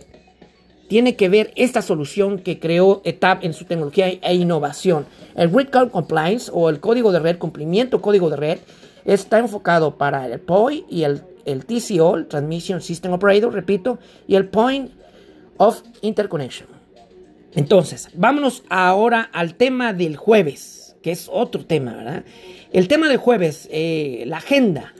tiene 0.87 1.15
que 1.15 1.29
ver 1.29 1.51
esta 1.55 1.81
solución 1.81 2.39
que 2.39 2.59
creó 2.59 3.01
ETAP 3.03 3.43
en 3.43 3.53
su 3.53 3.65
tecnología 3.65 4.07
e 4.07 4.35
innovación. 4.35 5.05
El 5.35 5.49
Grid 5.49 5.67
Code 5.69 5.91
Compliance 5.91 6.49
o 6.53 6.69
el 6.69 6.79
código 6.79 7.11
de 7.11 7.19
red, 7.19 7.37
cumplimiento 7.37 8.01
código 8.01 8.29
de 8.29 8.37
red, 8.37 8.59
Está 9.07 9.39
enfocado 9.39 9.97
para 9.97 10.25
el 10.25 10.37
POI 10.41 10.85
y 10.89 11.03
el, 11.03 11.21
TCO, 11.45 12.25
Transmission 12.25 12.81
System 12.81 13.13
Operator, 13.13 13.53
repito, 13.53 13.99
y 14.27 14.35
el 14.35 14.49
Point 14.49 14.91
of 15.55 15.81
Interconnection. 16.01 16.67
Entonces, 17.55 18.09
vámonos 18.13 18.63
ahora 18.69 19.29
al 19.31 19.55
tema 19.55 19.93
del 19.93 20.17
jueves, 20.17 20.97
que 21.01 21.11
es 21.11 21.29
otro 21.31 21.65
tema, 21.65 21.93
¿verdad? 21.95 22.25
El 22.73 22.89
tema 22.89 23.07
del 23.07 23.15
jueves, 23.15 23.69
eh, 23.71 24.25
la 24.27 24.37
agenda. 24.37 24.93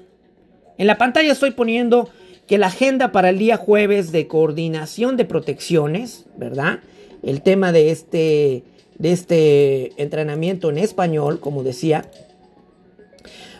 En 0.77 0.88
la 0.88 0.98
pantalla 0.98 1.34
estoy 1.34 1.51
poniendo 1.51 2.10
que 2.48 2.58
la 2.58 2.68
agenda 2.68 3.12
para 3.12 3.30
el 3.30 3.38
día 3.38 3.58
jueves 3.58 4.12
de 4.12 4.27
coordinación 4.27 5.18
de 5.18 5.25
protecciones, 5.25 6.25
¿verdad? 6.38 6.80
El 7.22 7.42
tema 7.42 7.72
de 7.72 7.92
este, 7.92 8.63
de 8.98 9.12
este 9.12 10.01
entrenamiento 10.01 10.70
en 10.70 10.77
español, 10.77 11.39
como 11.42 11.63
decía, 11.63 12.10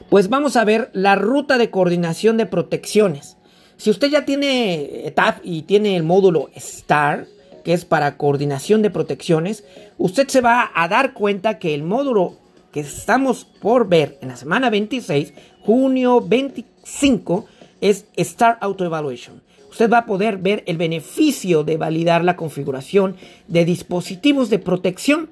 pues 0.10 0.29
vamos 0.29 0.56
a 0.56 0.63
ver 0.63 0.89
la 0.94 1.15
ruta 1.15 1.58
de 1.58 1.70
coordinación 1.70 2.38
de 2.38 2.46
protecciones. 2.46 3.36
Si 3.75 3.89
usted 3.89 4.08
ya 4.10 4.25
tiene 4.25 5.06
ETAP 5.06 5.39
y 5.44 5.63
tiene 5.63 5.98
el 5.98 6.03
módulo 6.03 6.50
STAR, 6.58 7.27
que 7.65 7.74
es 7.74 7.84
para 7.84 8.15
coordinación 8.15 8.82
de 8.82 8.89
protecciones, 8.89 9.65
usted 9.98 10.29
se 10.29 10.39
va 10.39 10.72
a 10.74 10.88
dar 10.88 11.13
cuenta 11.13 11.60
que 11.60 11.75
el 11.75 11.84
módulo 11.84 12.38
que 12.72 12.79
estamos 12.79 13.44
por 13.44 13.89
ver 13.89 14.17
en 14.22 14.29
la 14.29 14.38
semana 14.38 14.70
26, 14.70 15.34
junio 15.62 16.22
25, 16.22 17.46
es 17.81 18.05
STAR 18.17 18.57
Auto 18.62 18.86
Evaluation. 18.86 19.41
Usted 19.69 19.91
va 19.91 20.00
a 20.00 20.05
poder 20.05 20.38
ver 20.38 20.63
el 20.65 20.77
beneficio 20.77 21.63
de 21.63 21.77
validar 21.77 22.24
la 22.24 22.36
configuración 22.36 23.15
de 23.48 23.65
dispositivos 23.65 24.50
de 24.50 24.60
protección 24.60 25.29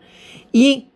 y 0.51 0.89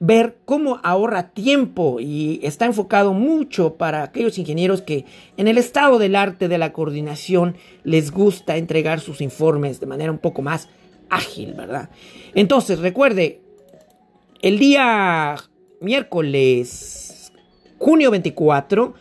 ver 0.00 0.38
cómo 0.46 0.80
ahorra 0.82 1.30
tiempo 1.30 2.00
y 2.00 2.40
está 2.42 2.64
enfocado 2.64 3.12
mucho 3.12 3.74
para 3.74 4.02
aquellos 4.02 4.38
ingenieros 4.38 4.80
que 4.80 5.04
en 5.36 5.46
el 5.46 5.58
estado 5.58 5.98
del 5.98 6.16
arte 6.16 6.48
de 6.48 6.56
la 6.56 6.72
coordinación 6.72 7.56
les 7.84 8.10
gusta 8.10 8.56
entregar 8.56 9.00
sus 9.00 9.20
informes 9.20 9.78
de 9.78 9.86
manera 9.86 10.10
un 10.10 10.18
poco 10.18 10.40
más 10.40 10.68
ágil, 11.10 11.52
¿verdad? 11.52 11.90
Entonces, 12.34 12.78
recuerde, 12.78 13.42
el 14.40 14.58
día 14.58 15.36
miércoles, 15.82 17.30
junio 17.78 18.10
24, 18.10 18.94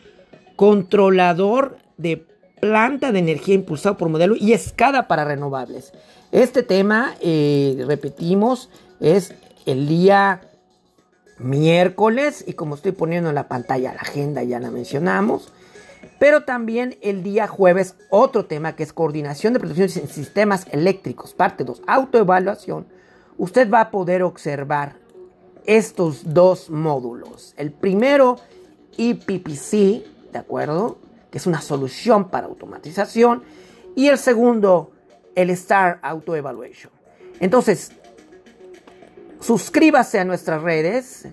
controlador 0.60 1.78
de 1.96 2.28
planta 2.60 3.14
de 3.14 3.20
energía 3.20 3.56
impulsado 3.56 3.96
por 3.96 4.10
modelo 4.10 4.36
y 4.36 4.52
escada 4.52 5.08
para 5.08 5.24
renovables. 5.24 5.94
Este 6.34 6.64
tema, 6.64 7.16
eh, 7.22 7.82
repetimos, 7.88 8.70
es 9.00 9.34
el 9.66 9.88
día 9.88 10.42
miércoles 11.38 12.44
y 12.46 12.56
como 12.56 12.76
estoy 12.76 12.92
poniendo 12.92 13.30
en 13.30 13.36
la 13.36 13.48
pantalla 13.48 13.94
la 13.94 14.02
agenda 14.02 14.44
ya 14.44 14.60
la 14.60 14.70
mencionamos 14.70 15.54
Pero 16.20 16.44
también 16.44 16.98
el 17.02 17.24
día 17.24 17.48
jueves 17.48 17.96
otro 18.10 18.44
tema 18.44 18.76
que 18.76 18.84
es 18.84 18.92
coordinación 18.92 19.54
de 19.54 19.60
protecciones 19.60 19.96
en 19.96 20.10
sistemas 20.10 20.68
eléctricos, 20.72 21.34
parte 21.34 21.64
2, 21.64 21.84
autoevaluación. 21.88 22.86
Usted 23.38 23.72
va 23.72 23.80
a 23.80 23.92
poder 23.92 24.24
observar 24.24 24.98
estos 25.66 26.34
dos 26.34 26.70
módulos. 26.70 27.54
El 27.56 27.72
primero, 27.72 28.36
EPPC, 28.98 30.19
¿de 30.32 30.40
acuerdo? 30.40 30.98
Que 31.32 31.38
es 31.38 31.48
una 31.48 31.62
solución 31.62 32.30
para 32.30 32.48
automatización. 32.48 33.44
Y 33.96 34.08
el 34.08 34.18
segundo, 34.18 34.92
el 35.36 35.50
Star 35.52 36.00
Auto 36.02 36.36
Evaluation. 36.36 36.92
Entonces, 37.40 37.92
suscríbase 39.40 40.20
a 40.20 40.26
nuestras 40.26 40.62
redes, 40.62 41.28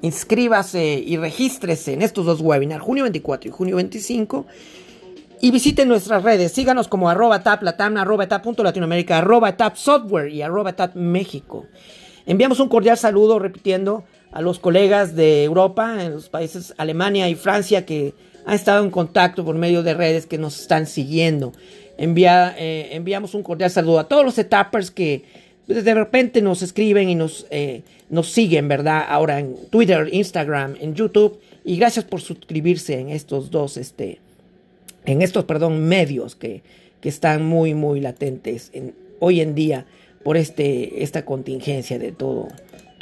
inscríbase 0.00 0.94
y 0.94 1.16
regístrese 1.16 1.92
en 1.92 2.02
estos 2.02 2.26
dos 2.26 2.40
webinars, 2.40 2.82
junio 2.82 3.04
24 3.04 3.48
y 3.48 3.52
junio 3.52 3.76
25. 3.76 4.46
Y 5.40 5.50
visiten 5.50 5.88
nuestras 5.88 6.22
redes, 6.22 6.52
síganos 6.52 6.86
como 6.86 7.10
arroba 7.10 7.42
tap 7.42 7.62
latam, 7.62 7.96
arroba 7.96 8.28
tap 8.28 8.46
latinoamérica, 8.46 9.18
arroba 9.18 9.56
tap 9.56 9.76
software 9.76 10.28
y 10.28 10.40
arroba 10.40 10.74
tap 10.74 10.94
México. 10.94 11.66
Enviamos 12.26 12.60
un 12.60 12.68
cordial 12.68 12.96
saludo, 12.96 13.40
repitiendo, 13.40 14.04
a 14.32 14.40
los 14.40 14.58
colegas 14.58 15.14
de 15.14 15.44
Europa, 15.44 16.04
en 16.04 16.12
los 16.12 16.28
países 16.28 16.74
Alemania 16.78 17.28
y 17.28 17.34
Francia, 17.34 17.86
que 17.86 18.14
han 18.44 18.54
estado 18.54 18.82
en 18.84 18.90
contacto 18.90 19.44
por 19.44 19.54
medio 19.54 19.82
de 19.82 19.94
redes 19.94 20.26
que 20.26 20.38
nos 20.38 20.60
están 20.60 20.86
siguiendo. 20.86 21.52
Envía, 21.98 22.54
eh, 22.58 22.88
enviamos 22.92 23.34
un 23.34 23.42
cordial 23.42 23.70
saludo 23.70 24.00
a 24.00 24.08
todos 24.08 24.24
los 24.24 24.38
etappers 24.38 24.90
que 24.90 25.24
de 25.66 25.94
repente 25.94 26.42
nos 26.42 26.62
escriben 26.62 27.08
y 27.08 27.14
nos, 27.14 27.46
eh, 27.50 27.82
nos 28.10 28.32
siguen, 28.32 28.66
¿verdad? 28.68 29.04
Ahora 29.08 29.38
en 29.38 29.56
Twitter, 29.70 30.08
Instagram, 30.10 30.76
en 30.80 30.94
YouTube. 30.94 31.38
Y 31.64 31.76
gracias 31.76 32.04
por 32.04 32.20
suscribirse 32.20 32.98
en 32.98 33.10
estos 33.10 33.50
dos, 33.50 33.76
este, 33.76 34.18
en 35.04 35.22
estos, 35.22 35.44
perdón, 35.44 35.84
medios 35.84 36.34
que, 36.34 36.62
que 37.00 37.08
están 37.08 37.44
muy, 37.44 37.74
muy 37.74 38.00
latentes 38.00 38.70
en, 38.72 38.94
hoy 39.20 39.40
en 39.40 39.54
día 39.54 39.86
por 40.24 40.36
este, 40.36 41.02
esta 41.02 41.24
contingencia 41.24 41.98
de 41.98 42.12
todo, 42.12 42.48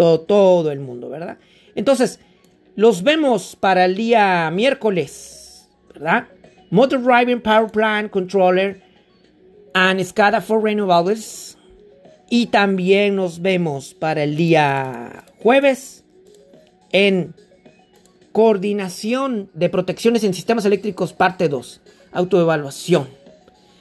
todo, 0.00 0.71
el 0.71 0.80
mundo, 0.80 1.09
¿verdad? 1.09 1.38
Entonces, 1.75 2.21
los 2.75 3.02
vemos 3.02 3.57
para 3.57 3.85
el 3.85 3.97
día 3.97 4.50
miércoles, 4.50 5.69
¿verdad? 5.92 6.28
Motor 6.71 7.02
Driving 7.02 7.40
Power 7.40 7.71
Plant 7.71 8.11
Controller 8.11 8.80
and 9.75 10.02
SCADA 10.02 10.40
for 10.40 10.62
Renewables. 10.62 11.59
Y 12.30 12.47
también 12.47 13.16
nos 13.16 13.42
vemos 13.42 13.92
para 13.92 14.23
el 14.23 14.37
día 14.37 15.25
jueves 15.42 16.04
en 16.92 17.35
Coordinación 18.33 19.50
de 19.52 19.69
Protecciones 19.69 20.23
en 20.23 20.33
Sistemas 20.33 20.64
Eléctricos, 20.64 21.12
parte 21.12 21.49
2, 21.49 21.80
autoevaluación. 22.12 23.09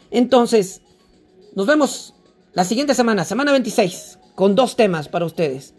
Entonces, 0.10 0.82
nos 1.56 1.68
vemos 1.68 2.16
la 2.54 2.64
siguiente 2.64 2.96
semana, 2.96 3.24
semana 3.24 3.52
26, 3.52 4.18
con 4.34 4.56
dos 4.56 4.76
temas 4.76 5.08
para 5.08 5.26
ustedes. 5.26 5.76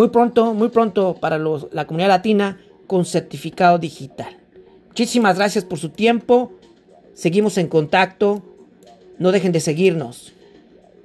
Muy 0.00 0.08
pronto, 0.08 0.54
muy 0.54 0.70
pronto 0.70 1.18
para 1.20 1.36
la 1.36 1.86
comunidad 1.86 2.08
latina 2.08 2.58
con 2.86 3.04
certificado 3.04 3.78
digital. 3.78 4.34
Muchísimas 4.88 5.36
gracias 5.36 5.62
por 5.62 5.78
su 5.78 5.90
tiempo. 5.90 6.54
Seguimos 7.12 7.58
en 7.58 7.68
contacto. 7.68 8.42
No 9.18 9.30
dejen 9.30 9.52
de 9.52 9.60
seguirnos. 9.60 10.32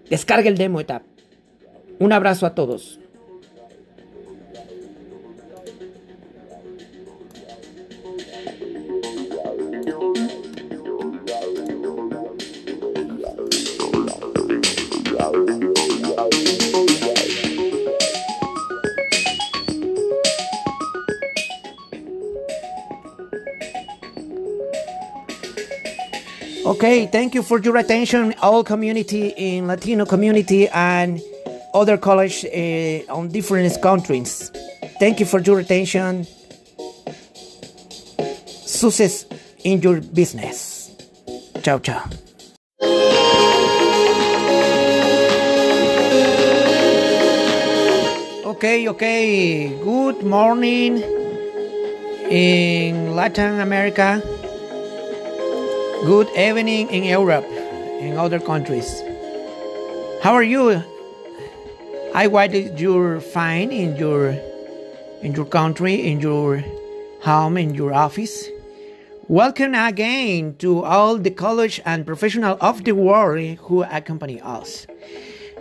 Descargue 0.10 0.48
el 0.48 0.58
demo 0.58 0.80
etap. 0.80 1.04
Un 2.00 2.14
abrazo 2.14 2.46
a 2.46 2.56
todos. 2.56 3.02
Okay, 26.66 27.06
thank 27.06 27.36
you 27.36 27.44
for 27.44 27.60
your 27.60 27.78
attention, 27.78 28.34
all 28.42 28.64
community 28.64 29.28
in 29.38 29.68
Latino 29.68 30.04
community 30.04 30.68
and 30.70 31.22
other 31.76 31.96
college 31.96 32.44
uh, 32.44 33.14
on 33.14 33.28
different 33.28 33.80
countries. 33.84 34.50
Thank 35.00 35.20
you 35.20 35.28
for 35.28 35.40
your 35.42 35.60
attention. 35.60 36.26
Success 38.66 39.28
in 39.64 39.80
your 39.84 40.02
business. 40.02 40.90
Ciao, 41.62 41.78
ciao. 41.78 42.02
Okay, 48.58 48.88
okay. 48.90 49.68
Good 49.84 50.24
morning 50.24 50.98
in 52.28 53.14
Latin 53.14 53.60
America. 53.60 54.24
Good 56.06 56.30
evening 56.38 56.92
in 56.92 57.04
Europe 57.04 57.46
and 57.46 58.20
other 58.20 58.40
countries. 58.40 59.02
How 60.22 60.36
are 60.36 60.44
you? 60.44 60.84
I 62.14 62.30
hope 62.30 62.80
you're 62.80 63.20
fine 63.20 63.72
in 63.72 63.96
your 63.96 64.38
in 65.24 65.34
your 65.34 65.46
country, 65.46 66.06
in 66.06 66.20
your 66.20 66.64
home, 67.22 67.58
in 67.58 67.74
your 67.74 67.92
office. 67.92 68.48
Welcome 69.28 69.74
again 69.74 70.54
to 70.60 70.84
all 70.84 71.18
the 71.18 71.32
college 71.32 71.82
and 71.86 72.06
professional 72.06 72.60
of 72.62 72.84
the 72.84 72.94
world 72.94 73.58
who 73.66 73.82
accompany 73.82 74.40
us. 74.42 74.86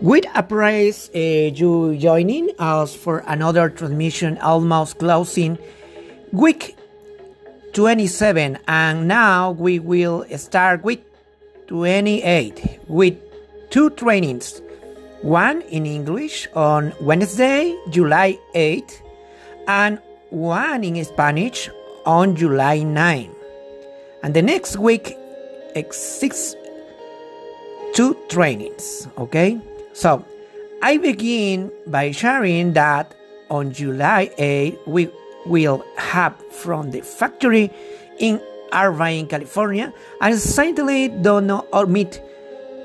We 0.03 0.21
appraise 0.35 1.09
uh, 1.15 1.57
you 1.57 1.97
joining 1.97 2.51
us 2.59 2.95
for 2.95 3.25
another 3.27 3.71
transmission, 3.71 4.37
almost 4.45 4.99
closing 4.99 5.57
week 6.33 6.77
27 7.75 8.57
and 8.69 9.09
now 9.09 9.51
we 9.51 9.81
will 9.81 10.25
start 10.39 10.85
with 10.85 11.01
28 11.67 12.79
with 12.87 13.19
two 13.71 13.91
trainings. 13.91 14.63
One 15.23 15.63
in 15.63 15.87
english 15.87 16.47
on 16.55 16.93
wednesday 17.01 17.75
july 17.91 18.39
8 18.55 19.03
and 19.67 19.99
one 20.29 20.85
in 20.85 21.03
spanish 21.03 21.71
on 22.05 22.37
july 22.37 22.83
9 22.83 23.35
and 24.23 24.35
the 24.35 24.43
next 24.43 24.77
week 24.77 25.17
six 25.91 26.55
two 27.95 28.15
trainings 28.29 29.09
okay? 29.17 29.59
So 29.95 30.25
i 30.83 30.99
begin 30.99 31.73
by 31.87 32.11
sharing 32.13 32.75
that 32.75 33.15
on 33.49 33.73
july 33.73 34.31
8 34.37 34.79
we 34.87 35.09
will 35.47 35.85
have 35.97 36.35
from 36.51 36.91
the 36.91 37.01
factory 37.01 37.71
in 38.19 38.41
Irvine, 38.73 39.27
California, 39.27 39.93
and 40.21 40.39
certainly 40.39 41.09
do 41.09 41.41
not 41.41 41.67
omit 41.73 42.23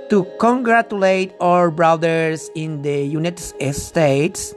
to 0.10 0.26
congratulate 0.40 1.34
our 1.40 1.72
brothers 1.72 2.50
in 2.56 2.82
the 2.82 3.06
United 3.06 3.74
States 3.74 4.56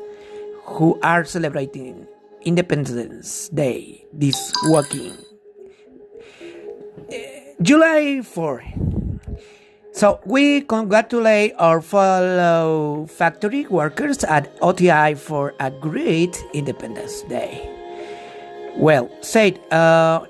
who 0.64 0.98
are 1.02 1.24
celebrating 1.24 2.06
Independence 2.44 3.48
Day 3.50 4.04
this 4.12 4.52
working 4.68 5.12
eh, 7.10 7.54
July 7.60 8.22
4. 8.22 8.64
So 9.92 10.20
we 10.24 10.62
congratulate 10.62 11.52
our 11.58 11.82
fellow 11.82 13.06
factory 13.06 13.66
workers 13.66 14.24
at 14.24 14.50
OTI 14.62 15.14
for 15.14 15.54
a 15.60 15.70
great 15.70 16.42
Independence 16.54 17.22
Day. 17.28 17.71
Well, 18.76 19.10
said 19.20 19.60
uh, 19.70 20.24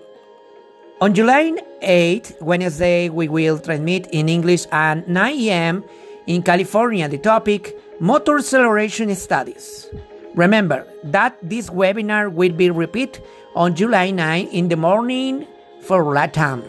on 1.01 1.15
July 1.15 1.57
8, 1.81 2.37
Wednesday, 2.41 3.09
we 3.09 3.29
will 3.29 3.59
transmit 3.59 4.09
in 4.13 4.29
English 4.29 4.67
at 4.73 5.09
9 5.09 5.41
a.m. 5.41 5.85
in 6.27 6.43
California 6.43 7.09
the 7.09 7.19
topic 7.19 7.79
Motor 8.01 8.39
Acceleration 8.39 9.15
Studies. 9.15 9.89
Remember 10.35 10.87
that 11.05 11.39
this 11.43 11.71
webinar 11.71 12.33
will 12.33 12.53
be 12.53 12.71
repeated 12.71 13.23
on 13.55 13.75
July 13.75 14.11
9 14.11 14.49
in 14.49 14.69
the 14.69 14.77
morning 14.77 15.47
for 15.81 16.03
LATAM. 16.05 16.65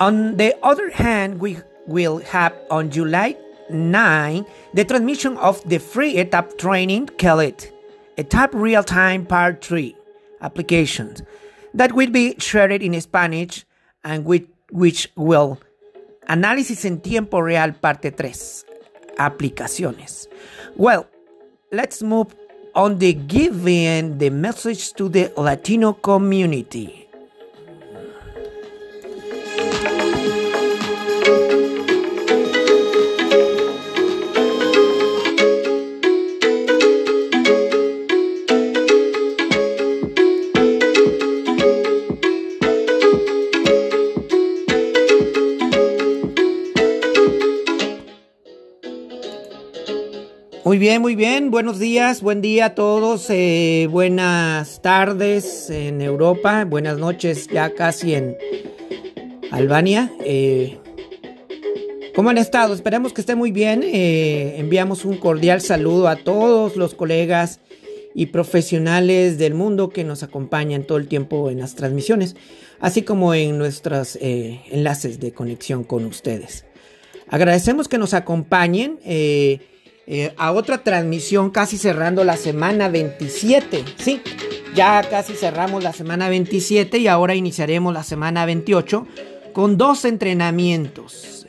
On 0.00 0.36
the 0.36 0.54
other 0.62 0.90
hand, 0.90 1.40
we 1.40 1.58
will 1.86 2.18
have 2.18 2.54
on 2.70 2.90
July 2.90 3.36
9 3.68 4.46
the 4.74 4.84
transmission 4.84 5.36
of 5.38 5.66
the 5.68 5.78
free 5.78 6.14
ETAP 6.16 6.56
training 6.56 7.06
called 8.18 8.50
ETAP 8.52 8.54
Real 8.54 8.82
Time 8.82 9.26
Part 9.26 9.64
3 9.64 9.94
applications 10.40 11.22
that 11.74 11.92
will 11.92 12.10
be 12.10 12.34
shared 12.38 12.82
in 12.82 13.00
Spanish 13.00 13.64
and 14.04 14.24
which, 14.24 14.46
which 14.70 15.10
will 15.16 15.58
Análisis 16.28 16.84
en 16.84 17.00
tiempo 17.00 17.40
real 17.40 17.72
parte 17.72 18.10
3 18.10 18.64
aplicaciones. 19.18 20.28
Well, 20.76 21.06
let's 21.72 22.02
move 22.02 22.34
on 22.74 22.98
the 22.98 23.14
giving 23.14 24.18
the 24.18 24.30
message 24.30 24.92
to 24.94 25.08
the 25.08 25.32
Latino 25.36 25.94
community. 25.94 26.97
Muy 50.68 50.76
bien, 50.76 51.00
muy 51.00 51.14
bien. 51.14 51.50
Buenos 51.50 51.78
días, 51.78 52.20
buen 52.20 52.42
día 52.42 52.66
a 52.66 52.74
todos. 52.74 53.30
Eh, 53.30 53.88
buenas 53.90 54.82
tardes 54.82 55.70
en 55.70 56.02
Europa. 56.02 56.66
Buenas 56.66 56.98
noches 56.98 57.48
ya 57.48 57.74
casi 57.74 58.12
en 58.12 58.36
Albania. 59.50 60.12
Eh, 60.22 60.76
¿Cómo 62.14 62.28
han 62.28 62.36
estado? 62.36 62.74
Esperemos 62.74 63.14
que 63.14 63.22
estén 63.22 63.38
muy 63.38 63.50
bien. 63.50 63.82
Eh, 63.82 64.56
enviamos 64.58 65.06
un 65.06 65.16
cordial 65.16 65.62
saludo 65.62 66.06
a 66.06 66.16
todos 66.16 66.76
los 66.76 66.94
colegas 66.94 67.60
y 68.14 68.26
profesionales 68.26 69.38
del 69.38 69.54
mundo 69.54 69.88
que 69.88 70.04
nos 70.04 70.22
acompañan 70.22 70.84
todo 70.84 70.98
el 70.98 71.08
tiempo 71.08 71.48
en 71.48 71.60
las 71.60 71.76
transmisiones, 71.76 72.36
así 72.78 73.00
como 73.00 73.32
en 73.32 73.56
nuestros 73.56 74.18
enlaces 74.20 75.18
de 75.18 75.32
conexión 75.32 75.82
con 75.82 76.04
ustedes. 76.04 76.66
Agradecemos 77.30 77.88
que 77.88 77.98
nos 77.98 78.14
acompañen. 78.14 78.98
Eh, 79.04 79.60
a 80.36 80.52
otra 80.52 80.78
transmisión 80.78 81.50
casi 81.50 81.76
cerrando 81.76 82.24
la 82.24 82.36
semana 82.36 82.88
27. 82.88 83.84
Sí, 83.98 84.22
ya 84.74 85.02
casi 85.02 85.34
cerramos 85.34 85.82
la 85.82 85.92
semana 85.92 86.28
27 86.28 86.98
y 86.98 87.08
ahora 87.08 87.34
iniciaremos 87.34 87.92
la 87.92 88.02
semana 88.02 88.46
28 88.46 89.06
con 89.52 89.76
dos 89.76 90.04
entrenamientos. 90.04 91.46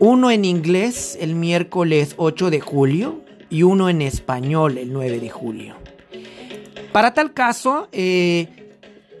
Uno 0.00 0.30
en 0.30 0.44
inglés 0.44 1.16
el 1.20 1.34
miércoles 1.34 2.14
8 2.16 2.50
de 2.50 2.60
julio 2.60 3.22
y 3.48 3.62
uno 3.62 3.88
en 3.88 4.02
español 4.02 4.78
el 4.78 4.92
9 4.92 5.20
de 5.20 5.30
julio. 5.30 5.76
Para 6.90 7.14
tal 7.14 7.32
caso, 7.32 7.88
eh, 7.92 8.48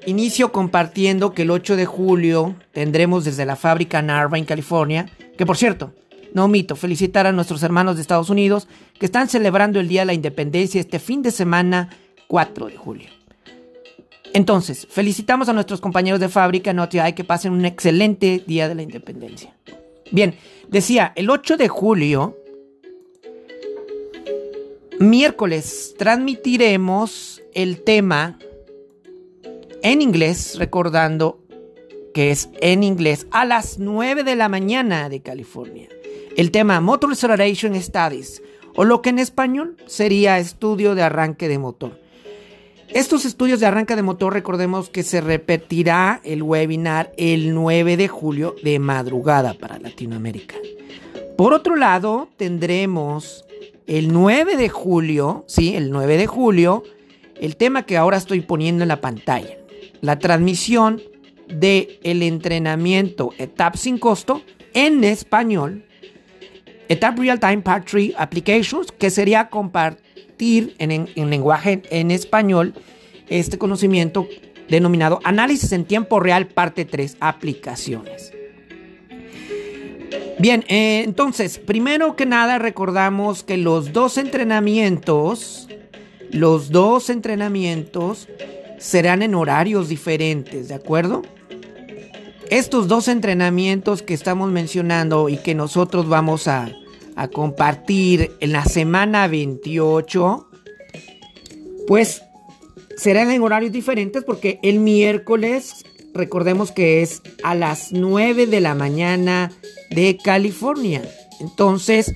inicio 0.06 0.50
compartiendo 0.50 1.32
que 1.32 1.42
el 1.42 1.50
8 1.50 1.76
de 1.76 1.86
julio 1.86 2.56
tendremos 2.72 3.24
desde 3.24 3.46
la 3.46 3.56
fábrica 3.56 4.02
Narva 4.02 4.38
en 4.38 4.44
California, 4.44 5.08
que 5.36 5.46
por 5.46 5.56
cierto, 5.56 5.92
no 6.34 6.44
omito 6.44 6.76
felicitar 6.76 7.26
a 7.26 7.32
nuestros 7.32 7.62
hermanos 7.62 7.96
de 7.96 8.02
Estados 8.02 8.30
Unidos 8.30 8.68
que 8.98 9.06
están 9.06 9.28
celebrando 9.28 9.80
el 9.80 9.88
Día 9.88 10.02
de 10.02 10.06
la 10.06 10.14
Independencia 10.14 10.80
este 10.80 10.98
fin 10.98 11.22
de 11.22 11.30
semana 11.30 11.90
4 12.28 12.66
de 12.66 12.76
julio. 12.76 13.08
Entonces, 14.34 14.86
felicitamos 14.88 15.48
a 15.48 15.52
nuestros 15.52 15.80
compañeros 15.80 16.18
de 16.20 16.28
fábrica 16.28 16.72
NOTI 16.72 17.12
que 17.14 17.24
pasen 17.24 17.52
un 17.52 17.66
excelente 17.66 18.42
Día 18.46 18.68
de 18.68 18.74
la 18.74 18.82
Independencia. 18.82 19.54
Bien, 20.10 20.34
decía, 20.68 21.12
el 21.16 21.28
8 21.28 21.58
de 21.58 21.68
julio, 21.68 22.38
miércoles, 24.98 25.94
transmitiremos 25.98 27.42
el 27.54 27.82
tema 27.82 28.38
en 29.82 30.00
inglés, 30.00 30.56
recordando 30.58 31.40
que 32.14 32.30
es 32.30 32.48
en 32.60 32.82
inglés, 32.82 33.26
a 33.30 33.44
las 33.44 33.78
9 33.78 34.22
de 34.22 34.36
la 34.36 34.48
mañana 34.48 35.08
de 35.08 35.20
California 35.20 35.88
el 36.36 36.50
tema 36.50 36.80
Motor 36.80 37.12
Acceleration 37.12 37.80
Studies, 37.80 38.42
o 38.74 38.84
lo 38.84 39.02
que 39.02 39.10
en 39.10 39.18
español 39.18 39.76
sería 39.86 40.38
estudio 40.38 40.94
de 40.94 41.02
arranque 41.02 41.48
de 41.48 41.58
motor. 41.58 42.00
Estos 42.88 43.24
estudios 43.24 43.60
de 43.60 43.66
arranque 43.66 43.96
de 43.96 44.02
motor, 44.02 44.32
recordemos 44.32 44.90
que 44.90 45.02
se 45.02 45.20
repetirá 45.20 46.20
el 46.24 46.42
webinar 46.42 47.12
el 47.16 47.54
9 47.54 47.96
de 47.96 48.08
julio 48.08 48.54
de 48.62 48.78
madrugada 48.78 49.54
para 49.54 49.78
Latinoamérica. 49.78 50.56
Por 51.36 51.54
otro 51.54 51.76
lado, 51.76 52.28
tendremos 52.36 53.44
el 53.86 54.12
9 54.12 54.56
de 54.56 54.68
julio, 54.68 55.44
sí, 55.48 55.74
el 55.74 55.90
9 55.90 56.16
de 56.16 56.26
julio, 56.26 56.82
el 57.40 57.56
tema 57.56 57.84
que 57.84 57.96
ahora 57.96 58.16
estoy 58.16 58.40
poniendo 58.40 58.84
en 58.84 58.88
la 58.88 59.00
pantalla, 59.00 59.56
la 60.00 60.18
transmisión 60.18 61.00
de 61.48 61.98
el 62.02 62.22
entrenamiento 62.22 63.30
ETAP 63.38 63.76
sin 63.76 63.98
costo 63.98 64.42
en 64.74 65.04
español 65.04 65.84
ETAP 66.92 67.18
Real 67.18 67.40
Time 67.40 67.58
Part 67.58 67.88
3 67.88 68.14
Applications, 68.16 68.92
que 68.92 69.10
sería 69.10 69.48
compartir 69.48 70.74
en, 70.78 71.30
lenguaje 71.30 71.82
en 71.90 72.10
español 72.10 72.74
este 73.28 73.58
conocimiento 73.58 74.28
denominado 74.68 75.20
Análisis 75.24 75.72
en 75.72 75.84
tiempo 75.84 76.20
real 76.20 76.48
parte 76.48 76.84
3 76.84 77.16
Aplicaciones. 77.20 78.32
Bien, 80.38 80.64
eh, 80.68 81.02
entonces, 81.04 81.58
primero 81.58 82.16
que 82.16 82.26
nada 82.26 82.58
recordamos 82.58 83.44
que 83.44 83.56
los 83.56 83.92
dos 83.92 84.18
entrenamientos, 84.18 85.68
los 86.30 86.70
dos 86.70 87.10
entrenamientos 87.10 88.28
serán 88.78 89.22
en 89.22 89.34
horarios 89.34 89.88
diferentes, 89.88 90.68
¿de 90.68 90.74
acuerdo? 90.74 91.22
Estos 92.50 92.88
dos 92.88 93.08
entrenamientos 93.08 94.02
que 94.02 94.14
estamos 94.14 94.50
mencionando 94.50 95.28
y 95.28 95.36
que 95.36 95.54
nosotros 95.54 96.08
vamos 96.08 96.48
a, 96.48 96.70
a 97.16 97.28
compartir 97.28 98.32
en 98.40 98.52
la 98.52 98.64
semana 98.64 99.28
28, 99.28 100.48
pues 101.86 102.22
serán 102.96 103.30
en 103.30 103.42
horarios 103.42 103.72
diferentes 103.72 104.24
porque 104.24 104.58
el 104.62 104.78
miércoles, 104.78 105.84
recordemos 106.14 106.72
que 106.72 107.02
es 107.02 107.22
a 107.42 107.54
las 107.54 107.92
9 107.92 108.46
de 108.46 108.60
la 108.60 108.74
mañana 108.74 109.52
de 109.90 110.16
California. 110.22 111.02
Entonces, 111.40 112.12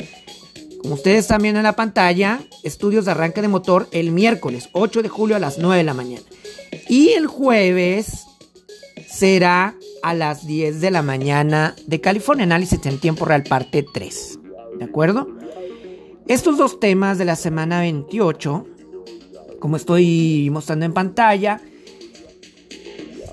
como 0.80 0.94
ustedes 0.94 1.20
están 1.20 1.42
viendo 1.42 1.58
en 1.58 1.64
la 1.64 1.74
pantalla, 1.74 2.40
estudios 2.62 3.04
de 3.04 3.10
arranque 3.10 3.42
de 3.42 3.48
motor 3.48 3.88
el 3.90 4.12
miércoles 4.12 4.68
8 4.72 5.02
de 5.02 5.08
julio 5.08 5.36
a 5.36 5.40
las 5.40 5.58
9 5.58 5.78
de 5.78 5.84
la 5.84 5.94
mañana. 5.94 6.24
Y 6.88 7.10
el 7.10 7.26
jueves 7.26 8.26
será 9.08 9.74
a 10.02 10.14
las 10.14 10.46
10 10.46 10.80
de 10.80 10.90
la 10.90 11.02
mañana 11.02 11.74
de 11.86 12.00
California, 12.00 12.44
análisis 12.44 12.84
en 12.86 13.00
tiempo 13.00 13.24
real 13.24 13.42
parte 13.42 13.84
3. 13.92 14.38
¿De 14.78 14.84
acuerdo? 14.84 15.28
Estos 16.28 16.58
dos 16.58 16.80
temas 16.80 17.18
de 17.18 17.24
la 17.24 17.36
semana 17.36 17.80
28, 17.80 18.66
como 19.60 19.76
estoy 19.76 20.50
mostrando 20.50 20.84
en 20.84 20.92
pantalla, 20.92 21.60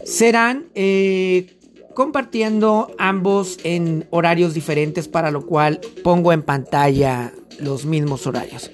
serán 0.05 0.67
eh, 0.75 1.57
compartiendo 1.95 2.93
ambos 2.97 3.57
en 3.63 4.07
horarios 4.11 4.53
diferentes, 4.53 5.07
para 5.07 5.31
lo 5.31 5.45
cual 5.45 5.79
pongo 6.03 6.31
en 6.33 6.43
pantalla 6.43 7.33
los 7.59 7.85
mismos 7.85 8.27
horarios. 8.27 8.71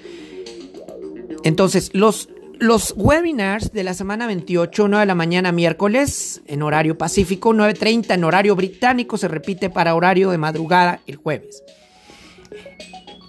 Entonces, 1.42 1.90
los, 1.94 2.28
los 2.58 2.92
webinars 2.96 3.72
de 3.72 3.84
la 3.84 3.94
semana 3.94 4.26
28, 4.26 4.88
9 4.88 5.00
de 5.00 5.06
la 5.06 5.14
mañana 5.14 5.52
miércoles 5.52 6.42
en 6.46 6.62
horario 6.62 6.98
pacífico, 6.98 7.54
9.30 7.54 8.14
en 8.14 8.24
horario 8.24 8.54
británico, 8.54 9.16
se 9.16 9.28
repite 9.28 9.70
para 9.70 9.94
horario 9.94 10.30
de 10.30 10.38
madrugada 10.38 11.00
el 11.06 11.16
jueves. 11.16 11.62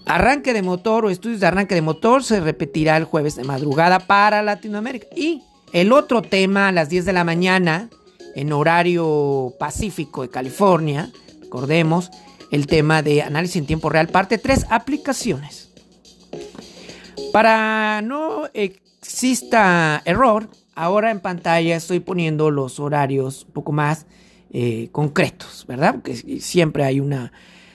Arranque 0.05 0.53
de 0.53 0.61
motor 0.61 1.05
o 1.05 1.09
estudios 1.09 1.39
de 1.39 1.47
arranque 1.47 1.75
de 1.75 1.81
motor 1.81 2.23
se 2.23 2.39
repetirá 2.39 2.97
el 2.97 3.05
jueves 3.05 3.35
de 3.35 3.43
madrugada 3.43 3.99
para 3.99 4.43
Latinoamérica. 4.43 5.07
Y 5.15 5.43
el 5.73 5.93
otro 5.93 6.21
tema 6.21 6.67
a 6.67 6.71
las 6.71 6.89
10 6.89 7.05
de 7.05 7.13
la 7.13 7.23
mañana, 7.23 7.89
en 8.35 8.51
horario 8.51 9.53
pacífico 9.59 10.23
de 10.23 10.29
California, 10.29 11.11
recordemos, 11.41 12.11
el 12.51 12.67
tema 12.67 13.01
de 13.01 13.21
análisis 13.21 13.55
en 13.55 13.65
tiempo 13.65 13.89
real, 13.89 14.09
parte 14.09 14.37
3, 14.37 14.67
aplicaciones. 14.69 15.69
Para 17.31 18.01
no 18.01 18.49
exista 18.53 20.01
error, 20.03 20.49
ahora 20.75 21.11
en 21.11 21.21
pantalla 21.21 21.77
estoy 21.77 22.01
poniendo 22.01 22.51
los 22.51 22.79
horarios 22.79 23.45
un 23.45 23.53
poco 23.53 23.71
más 23.71 24.05
eh, 24.51 24.89
concretos, 24.91 25.65
¿verdad? 25.67 25.93
Porque 25.93 26.15
siempre 26.41 26.83
hay 26.83 26.99
una 26.99 27.31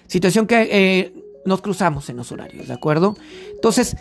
situación 0.07 0.47
que 0.47 0.69
eh, 0.71 1.16
nos 1.47 1.63
cruzamos 1.63 2.09
en 2.11 2.17
los 2.17 2.33
horarios, 2.33 2.69
¿de 2.69 2.75
acuerdo? 2.75 3.17
Entonces, 3.55 3.97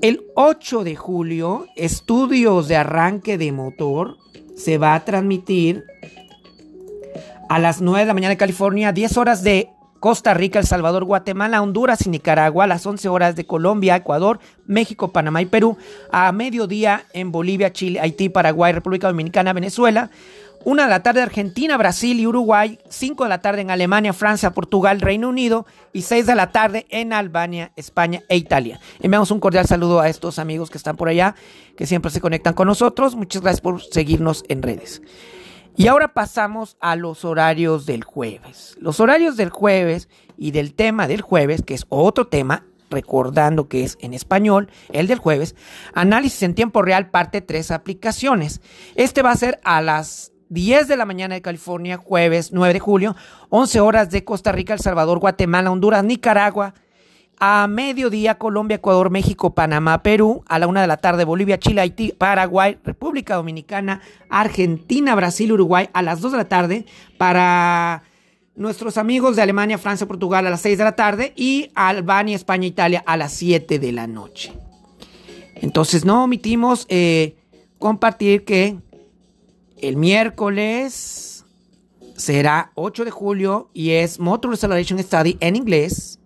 el 0.00 0.24
8 0.34 0.82
de 0.84 0.96
julio, 0.96 1.66
estudios 1.76 2.66
de 2.66 2.76
arranque 2.76 3.38
de 3.38 3.52
motor 3.52 4.16
se 4.56 4.78
va 4.78 4.94
a 4.94 5.04
transmitir 5.04 5.84
a 7.48 7.58
las 7.58 7.80
9 7.80 8.00
de 8.00 8.06
la 8.06 8.14
mañana 8.14 8.30
de 8.30 8.36
California, 8.36 8.92
10 8.92 9.16
horas 9.16 9.44
de 9.44 9.68
Costa 10.00 10.34
Rica, 10.34 10.58
El 10.58 10.66
Salvador, 10.66 11.04
Guatemala, 11.04 11.62
Honduras 11.62 12.04
y 12.04 12.10
Nicaragua, 12.10 12.64
a 12.64 12.66
las 12.66 12.84
11 12.84 13.08
horas 13.08 13.36
de 13.36 13.46
Colombia, 13.46 13.94
Ecuador, 13.94 14.40
México, 14.66 15.12
Panamá 15.12 15.42
y 15.42 15.46
Perú, 15.46 15.76
a 16.10 16.32
mediodía 16.32 17.04
en 17.12 17.30
Bolivia, 17.30 17.72
Chile, 17.72 18.00
Haití, 18.00 18.28
Paraguay, 18.28 18.72
República 18.72 19.06
Dominicana, 19.06 19.52
Venezuela, 19.52 20.10
una 20.64 20.84
de 20.84 20.90
la 20.90 21.02
tarde 21.02 21.22
Argentina, 21.22 21.76
Brasil 21.76 22.18
y 22.20 22.26
Uruguay, 22.26 22.78
5 22.88 23.24
de 23.24 23.28
la 23.28 23.40
tarde 23.40 23.62
en 23.62 23.70
Alemania, 23.70 24.12
Francia, 24.12 24.50
Portugal, 24.52 25.00
Reino 25.00 25.28
Unido 25.28 25.66
y 25.92 26.02
6 26.02 26.26
de 26.26 26.34
la 26.34 26.52
tarde 26.52 26.86
en 26.90 27.12
Albania, 27.12 27.72
España 27.76 28.22
e 28.28 28.36
Italia. 28.36 28.80
Enviamos 29.00 29.30
un 29.30 29.40
cordial 29.40 29.66
saludo 29.66 30.00
a 30.00 30.08
estos 30.08 30.38
amigos 30.38 30.70
que 30.70 30.78
están 30.78 30.96
por 30.96 31.08
allá, 31.08 31.34
que 31.76 31.86
siempre 31.86 32.10
se 32.10 32.20
conectan 32.20 32.54
con 32.54 32.68
nosotros. 32.68 33.16
Muchas 33.16 33.42
gracias 33.42 33.60
por 33.60 33.82
seguirnos 33.82 34.44
en 34.48 34.62
redes. 34.62 35.02
Y 35.76 35.86
ahora 35.86 36.12
pasamos 36.12 36.76
a 36.80 36.96
los 36.96 37.24
horarios 37.24 37.86
del 37.86 38.04
jueves. 38.04 38.76
Los 38.78 39.00
horarios 39.00 39.36
del 39.36 39.50
jueves 39.50 40.08
y 40.36 40.50
del 40.50 40.74
tema 40.74 41.08
del 41.08 41.22
jueves, 41.22 41.62
que 41.62 41.74
es 41.74 41.86
otro 41.88 42.26
tema, 42.26 42.66
recordando 42.90 43.68
que 43.68 43.84
es 43.84 43.96
en 44.00 44.12
español, 44.12 44.70
el 44.92 45.06
del 45.06 45.18
jueves, 45.18 45.56
análisis 45.94 46.42
en 46.42 46.54
tiempo 46.54 46.82
real, 46.82 47.10
parte 47.10 47.40
3, 47.40 47.70
aplicaciones. 47.70 48.60
Este 48.94 49.22
va 49.22 49.30
a 49.30 49.36
ser 49.36 49.60
a 49.64 49.80
las 49.80 50.31
10 50.52 50.86
de 50.86 50.96
la 50.98 51.06
mañana 51.06 51.34
de 51.34 51.40
California, 51.40 51.96
jueves 51.96 52.52
9 52.52 52.74
de 52.74 52.80
julio, 52.80 53.16
11 53.48 53.80
horas 53.80 54.10
de 54.10 54.22
Costa 54.22 54.52
Rica, 54.52 54.74
El 54.74 54.80
Salvador, 54.80 55.18
Guatemala, 55.18 55.70
Honduras, 55.70 56.04
Nicaragua 56.04 56.74
A 57.38 57.66
mediodía, 57.68 58.36
Colombia, 58.36 58.74
Ecuador, 58.76 59.08
México, 59.08 59.54
Panamá, 59.54 60.02
Perú. 60.02 60.44
A 60.46 60.58
la 60.58 60.66
una 60.66 60.82
de 60.82 60.86
la 60.86 60.98
tarde, 60.98 61.24
Bolivia, 61.24 61.58
Chile, 61.58 61.80
Haití, 61.80 62.12
Paraguay, 62.12 62.78
República 62.84 63.36
Dominicana, 63.36 64.02
Argentina, 64.28 65.14
Brasil, 65.14 65.52
Uruguay. 65.52 65.88
A 65.94 66.02
las 66.02 66.20
dos 66.20 66.32
de 66.32 66.38
la 66.38 66.48
tarde 66.48 66.84
para 67.16 68.02
nuestros 68.54 68.98
amigos 68.98 69.36
de 69.36 69.42
Alemania, 69.42 69.78
Francia, 69.78 70.06
Portugal 70.06 70.46
a 70.46 70.50
las 70.50 70.60
seis 70.60 70.76
de 70.76 70.84
la 70.84 70.94
tarde. 70.94 71.32
Y 71.34 71.70
Albania, 71.74 72.36
España, 72.36 72.66
Italia 72.66 73.02
a 73.06 73.16
las 73.16 73.32
siete 73.32 73.78
de 73.78 73.90
la 73.90 74.06
noche. 74.06 74.52
Entonces 75.54 76.04
no 76.04 76.24
omitimos 76.24 76.86
eh, 76.90 77.36
compartir 77.78 78.44
que 78.44 78.76
el 79.82 79.96
miércoles 79.96 81.44
será 82.16 82.70
8 82.76 83.04
de 83.04 83.10
julio 83.10 83.68
y 83.74 83.90
es 83.90 84.20
Motor 84.20 84.52
Acceleration 84.52 84.98
Study 84.98 85.36
en 85.40 85.56
inglés. 85.56 86.20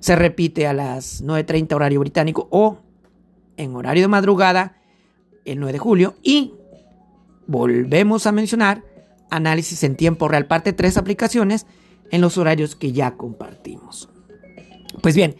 Se 0.00 0.16
repite 0.16 0.66
a 0.66 0.72
las 0.72 1.22
9.30 1.22 1.74
horario 1.74 2.00
británico 2.00 2.48
o 2.50 2.78
en 3.56 3.76
horario 3.76 4.04
de 4.04 4.08
madrugada 4.08 4.80
el 5.44 5.60
9 5.60 5.74
de 5.74 5.78
julio. 5.78 6.14
Y 6.22 6.54
volvemos 7.46 8.26
a 8.26 8.32
mencionar 8.32 8.82
análisis 9.30 9.84
en 9.84 9.96
tiempo 9.96 10.26
real, 10.26 10.46
parte 10.46 10.72
3 10.72 10.96
aplicaciones 10.96 11.66
en 12.10 12.22
los 12.22 12.38
horarios 12.38 12.76
que 12.76 12.92
ya 12.92 13.16
compartimos. 13.16 14.08
Pues 15.02 15.14
bien, 15.14 15.36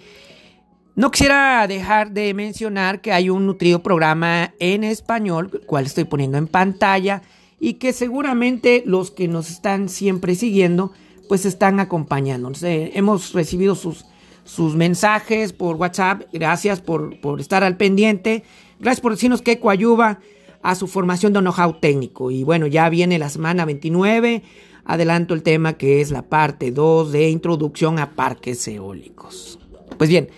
no 0.99 1.13
quisiera 1.13 1.65
dejar 1.69 2.11
de 2.11 2.35
mencionar 2.35 3.01
que 3.01 3.13
hay 3.13 3.31
un 3.31 3.47
nutrido 3.47 3.85
programa 3.85 4.53
en 4.59 4.83
español, 4.83 5.49
el 5.53 5.61
cual 5.61 5.87
estoy 5.87 6.03
poniendo 6.03 6.39
en 6.39 6.49
pantalla 6.49 7.23
y 7.61 7.75
que 7.75 7.93
seguramente 7.93 8.83
los 8.85 9.13
que 9.13 9.29
nos 9.29 9.49
están 9.49 9.89
siempre 9.89 10.35
siguiendo, 10.35 10.93
pues 11.29 11.47
están 11.47 11.79
acompañando. 11.79 12.51
hemos 12.63 13.33
recibido 13.33 13.77
sus, 13.77 14.07
sus 14.43 14.75
mensajes 14.75 15.53
por 15.53 15.77
WhatsApp, 15.77 16.23
gracias 16.33 16.81
por, 16.81 17.17
estar 17.39 17.63
al 17.63 17.77
pendiente, 17.77 18.43
gracias 18.81 19.01
por 19.01 19.13
decirnos 19.13 19.41
que 19.41 19.61
coayuva 19.61 20.19
a 20.63 20.75
su 20.75 20.89
formación 20.89 21.33
de 21.33 21.39
know-how 21.39 21.79
técnico. 21.79 22.33
Y 22.33 22.43
bueno, 22.43 22.67
ya 22.67 22.89
viene 22.89 23.21
la 23.21 23.31
semana 23.31 23.65
29, 23.65 24.43
adelanto 24.85 25.35
el 25.35 25.45
tema 25.45 25.75
que 25.75 26.01
es 26.01 26.11
la 26.11 26.23
parte 26.23 26.73
2 26.73 27.13
de 27.13 27.31
introducción 27.31 28.01
a 28.01 28.17
parques 28.17 28.67
eólicos. 28.67 29.61
Pues 29.97 30.11
bien, 30.11 30.29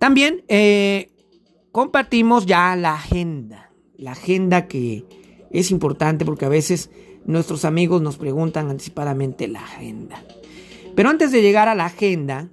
también 0.00 0.44
eh, 0.48 1.10
compartimos 1.72 2.46
ya 2.46 2.74
la 2.74 2.94
agenda, 2.94 3.70
la 3.98 4.12
agenda 4.12 4.66
que 4.66 5.04
es 5.50 5.70
importante 5.70 6.24
porque 6.24 6.46
a 6.46 6.48
veces 6.48 6.90
nuestros 7.26 7.66
amigos 7.66 8.00
nos 8.00 8.16
preguntan 8.16 8.70
anticipadamente 8.70 9.46
la 9.46 9.60
agenda. 9.60 10.24
Pero 10.96 11.10
antes 11.10 11.32
de 11.32 11.42
llegar 11.42 11.68
a 11.68 11.74
la 11.74 11.84
agenda, 11.84 12.48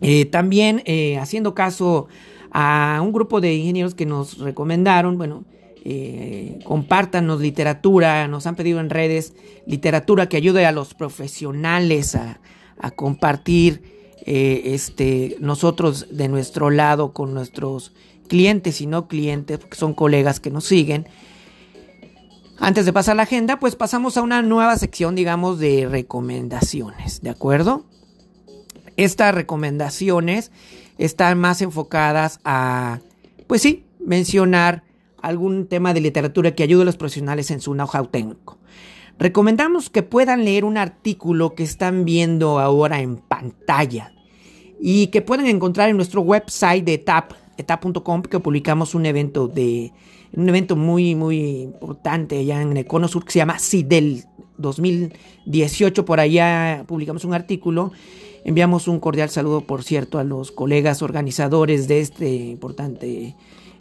eh, 0.00 0.24
también 0.24 0.82
eh, 0.86 1.18
haciendo 1.18 1.54
caso 1.54 2.08
a 2.50 2.98
un 3.02 3.12
grupo 3.12 3.42
de 3.42 3.54
ingenieros 3.54 3.94
que 3.94 4.06
nos 4.06 4.38
recomendaron, 4.38 5.18
bueno, 5.18 5.44
eh, 5.84 6.60
compártanos 6.64 7.42
literatura, 7.42 8.26
nos 8.26 8.46
han 8.46 8.56
pedido 8.56 8.80
en 8.80 8.88
redes 8.88 9.34
literatura 9.66 10.30
que 10.30 10.38
ayude 10.38 10.64
a 10.64 10.72
los 10.72 10.94
profesionales 10.94 12.14
a, 12.14 12.40
a 12.78 12.90
compartir 12.90 13.93
eh, 14.26 14.62
este, 14.74 15.36
nosotros 15.40 16.06
de 16.10 16.28
nuestro 16.28 16.70
lado 16.70 17.12
con 17.12 17.34
nuestros 17.34 17.92
clientes 18.28 18.80
y 18.80 18.86
no 18.86 19.06
clientes, 19.06 19.58
porque 19.58 19.76
son 19.76 19.94
colegas 19.94 20.40
que 20.40 20.50
nos 20.50 20.64
siguen. 20.64 21.06
Antes 22.58 22.86
de 22.86 22.92
pasar 22.92 23.16
la 23.16 23.24
agenda, 23.24 23.58
pues 23.58 23.76
pasamos 23.76 24.16
a 24.16 24.22
una 24.22 24.40
nueva 24.40 24.76
sección, 24.76 25.14
digamos, 25.14 25.58
de 25.58 25.86
recomendaciones, 25.88 27.20
¿de 27.20 27.30
acuerdo? 27.30 27.84
Estas 28.96 29.34
recomendaciones 29.34 30.52
están 30.96 31.38
más 31.38 31.60
enfocadas 31.62 32.40
a, 32.44 33.00
pues 33.46 33.60
sí, 33.60 33.84
mencionar 33.98 34.84
algún 35.20 35.66
tema 35.66 35.92
de 35.94 36.00
literatura 36.00 36.54
que 36.54 36.62
ayude 36.62 36.82
a 36.82 36.84
los 36.86 36.96
profesionales 36.96 37.50
en 37.50 37.60
su 37.60 37.72
know-how 37.72 38.06
técnico. 38.06 38.58
Recomendamos 39.18 39.90
que 39.90 40.02
puedan 40.02 40.44
leer 40.44 40.64
un 40.64 40.76
artículo 40.76 41.54
que 41.54 41.62
están 41.62 42.04
viendo 42.04 42.58
ahora 42.58 43.00
en 43.00 43.16
pantalla 43.16 44.12
y 44.80 45.06
que 45.08 45.22
pueden 45.22 45.46
encontrar 45.46 45.88
en 45.88 45.96
nuestro 45.96 46.20
website 46.20 46.84
de 46.84 46.94
etap, 46.94 47.32
etap.com, 47.56 48.22
que 48.22 48.40
publicamos 48.40 48.94
un 48.94 49.06
evento 49.06 49.46
de 49.46 49.92
un 50.32 50.48
evento 50.48 50.74
muy 50.74 51.14
muy 51.14 51.62
importante 51.62 52.38
allá 52.40 52.60
en 52.60 52.76
el 52.76 52.86
Cono 52.86 53.06
Sur 53.06 53.24
que 53.24 53.32
se 53.32 53.38
llama 53.38 53.58
CIDEL 53.58 54.24
2018, 54.58 56.04
por 56.04 56.20
allá 56.20 56.84
publicamos 56.86 57.24
un 57.24 57.34
artículo. 57.34 57.92
Enviamos 58.44 58.88
un 58.88 59.00
cordial 59.00 59.30
saludo, 59.30 59.62
por 59.62 59.82
cierto, 59.84 60.18
a 60.18 60.24
los 60.24 60.52
colegas 60.52 61.00
organizadores 61.00 61.88
de 61.88 62.00
este 62.00 62.34
importante 62.34 63.36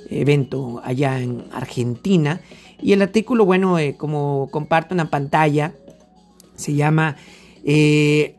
evento 0.09 0.81
allá 0.83 1.19
en 1.19 1.43
Argentina. 1.51 2.41
Y 2.83 2.91
el 2.91 3.01
artículo, 3.01 3.45
bueno, 3.45 3.79
eh, 3.79 3.95
como 3.97 4.49
comparto 4.51 4.93
en 4.93 4.97
la 4.97 5.09
pantalla, 5.09 5.73
se 6.55 6.73
llama 6.73 7.15
eh, 7.63 8.35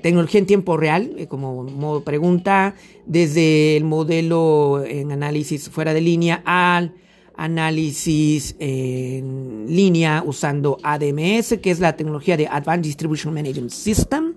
Tecnología 0.00 0.38
en 0.38 0.46
tiempo 0.46 0.76
real, 0.76 1.12
eh, 1.18 1.26
como 1.26 1.64
modo 1.64 2.04
pregunta, 2.04 2.76
desde 3.04 3.76
el 3.76 3.82
modelo 3.82 4.84
en 4.86 5.10
análisis 5.10 5.68
fuera 5.70 5.92
de 5.92 6.00
línea 6.00 6.40
al 6.44 6.94
análisis 7.36 8.54
en 8.60 9.66
línea 9.68 10.22
usando 10.24 10.78
ADMS, 10.84 11.58
que 11.60 11.70
es 11.72 11.80
la 11.80 11.96
tecnología 11.96 12.36
de 12.36 12.46
Advanced 12.46 12.84
Distribution 12.84 13.34
Management 13.34 13.70
System. 13.70 14.34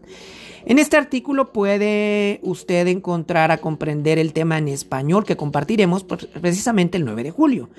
En 0.66 0.78
este 0.78 0.98
artículo 0.98 1.52
puede 1.52 2.40
usted 2.44 2.88
encontrar 2.88 3.52
a 3.52 3.58
comprender 3.58 4.20
el 4.20 4.34
tema 4.34 4.58
en 4.58 4.68
español 4.68 5.24
que 5.24 5.38
compartiremos 5.38 6.04
precisamente 6.04 6.98
el 6.98 7.06
9 7.06 7.24
de 7.24 7.32
julio. 7.32 7.70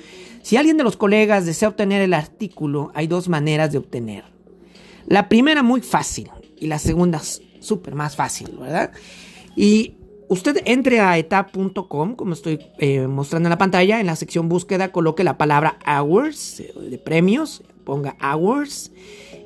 Si 0.42 0.56
alguien 0.56 0.76
de 0.76 0.84
los 0.84 0.96
colegas 0.96 1.46
desea 1.46 1.68
obtener 1.68 2.02
el 2.02 2.14
artículo, 2.14 2.90
hay 2.94 3.06
dos 3.06 3.28
maneras 3.28 3.70
de 3.70 3.78
obtener. 3.78 4.24
La 5.06 5.28
primera 5.28 5.62
muy 5.62 5.80
fácil 5.80 6.30
y 6.58 6.66
la 6.66 6.78
segunda 6.78 7.20
súper 7.60 7.94
más 7.94 8.16
fácil, 8.16 8.56
¿verdad? 8.60 8.90
Y 9.54 9.94
usted 10.28 10.62
entre 10.64 11.00
a 11.00 11.16
etap.com, 11.18 12.16
como 12.16 12.32
estoy 12.32 12.58
eh, 12.78 13.06
mostrando 13.06 13.48
en 13.48 13.50
la 13.50 13.58
pantalla, 13.58 14.00
en 14.00 14.06
la 14.06 14.16
sección 14.16 14.48
búsqueda 14.48 14.90
coloque 14.90 15.24
la 15.24 15.38
palabra 15.38 15.78
hours 15.86 16.60
eh, 16.60 16.72
de 16.90 16.98
premios, 16.98 17.62
ponga 17.84 18.16
hours 18.20 18.90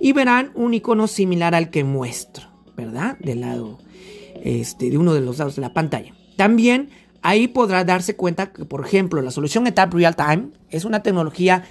y 0.01 0.13
verán 0.13 0.53
un 0.55 0.75
icono 0.75 1.07
similar 1.07 1.55
al 1.55 1.71
que 1.71 1.85
muestro. 1.85 2.46
¿Verdad? 2.77 3.19
Del 3.19 3.41
lado, 3.41 3.79
este, 4.43 4.91
de 4.91 4.99
uno 4.99 5.15
de 5.15 5.21
los 5.21 5.39
lados 5.39 5.57
de 5.57 5.63
la 5.63 5.73
pantalla. 5.73 6.15
También 6.37 6.91
ahí 7.23 7.49
podrá 7.49 7.85
darse 7.85 8.15
cuenta 8.15 8.53
que, 8.53 8.65
por 8.65 8.85
ejemplo, 8.85 9.23
la 9.23 9.31
solución 9.31 9.67
ETAP 9.67 9.95
Real 9.95 10.17
Time 10.17 10.49
es 10.71 10.85
una 10.85 11.03
tecnología 11.03 11.65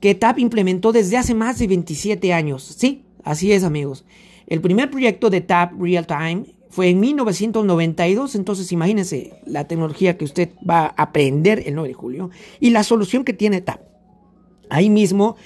que 0.00 0.10
ETAP 0.10 0.40
implementó 0.40 0.92
desde 0.92 1.16
hace 1.16 1.34
más 1.34 1.58
de 1.58 1.66
27 1.66 2.32
años. 2.32 2.62
Sí, 2.76 3.04
así 3.22 3.52
es, 3.52 3.64
amigos. 3.64 4.04
El 4.46 4.60
primer 4.60 4.90
proyecto 4.90 5.30
de 5.30 5.38
ETAP 5.38 5.80
Real 5.80 6.06
Time 6.06 6.44
fue 6.68 6.90
en 6.90 7.00
1992, 7.00 8.34
entonces 8.34 8.72
imagínense 8.72 9.32
la 9.46 9.66
tecnología 9.66 10.18
que 10.18 10.24
usted 10.24 10.50
va 10.68 10.86
a 10.86 11.04
aprender 11.04 11.62
el 11.66 11.74
9 11.76 11.88
de 11.88 11.94
julio 11.94 12.30
y 12.58 12.70
la 12.70 12.82
solución 12.82 13.24
que 13.24 13.32
tiene 13.32 13.58
ETAP. 13.58 13.80
Ahí 14.70 14.90
mismo 14.90 15.36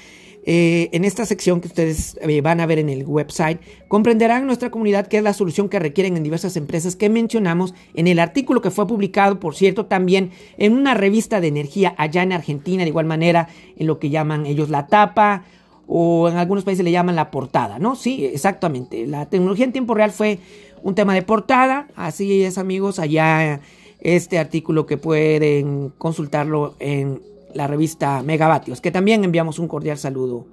eh, 0.51 0.89
en 0.93 1.05
esta 1.05 1.27
sección 1.27 1.61
que 1.61 1.69
ustedes 1.69 2.17
eh, 2.23 2.41
van 2.41 2.61
a 2.61 2.65
ver 2.65 2.79
en 2.79 2.89
el 2.89 3.05
website, 3.05 3.61
comprenderán 3.87 4.47
nuestra 4.47 4.71
comunidad 4.71 5.07
qué 5.07 5.19
es 5.19 5.23
la 5.23 5.35
solución 5.35 5.69
que 5.69 5.79
requieren 5.79 6.17
en 6.17 6.23
diversas 6.23 6.57
empresas 6.57 6.97
que 6.97 7.11
mencionamos 7.11 7.75
en 7.93 8.07
el 8.07 8.19
artículo 8.19 8.63
que 8.63 8.71
fue 8.71 8.87
publicado, 8.87 9.41
por 9.41 9.55
cierto, 9.55 9.85
también 9.85 10.31
en 10.57 10.73
una 10.73 10.95
revista 10.95 11.43
de 11.43 11.49
energía 11.49 11.95
allá 11.99 12.23
en 12.23 12.33
Argentina, 12.33 12.83
de 12.83 12.89
igual 12.89 13.05
manera 13.05 13.51
en 13.77 13.87
lo 13.87 13.99
que 13.99 14.09
llaman 14.09 14.47
ellos 14.47 14.71
la 14.71 14.87
tapa 14.87 15.45
o 15.87 16.31
en 16.31 16.39
algunos 16.39 16.65
países 16.65 16.83
le 16.83 16.93
llaman 16.93 17.15
la 17.15 17.31
portada, 17.31 17.79
¿no? 17.79 17.95
Sí, 17.95 18.25
exactamente. 18.25 19.07
La 19.07 19.27
tecnología 19.27 19.67
en 19.67 19.73
tiempo 19.73 19.93
real 19.93 20.13
fue 20.13 20.39
un 20.83 20.95
tema 20.95 21.13
de 21.13 21.21
portada, 21.21 21.89
así 21.95 22.43
es 22.43 22.57
amigos, 22.57 22.99
allá 22.99 23.61
este 24.01 24.39
artículo 24.39 24.87
que 24.87 24.97
pueden 24.97 25.93
consultarlo 25.99 26.75
en 26.79 27.21
la 27.55 27.67
revista 27.67 28.23
Megavatios, 28.23 28.81
que 28.81 28.91
también 28.91 29.25
enviamos 29.25 29.59
un 29.59 29.69
cordial 29.69 29.99
saludo 29.99 30.47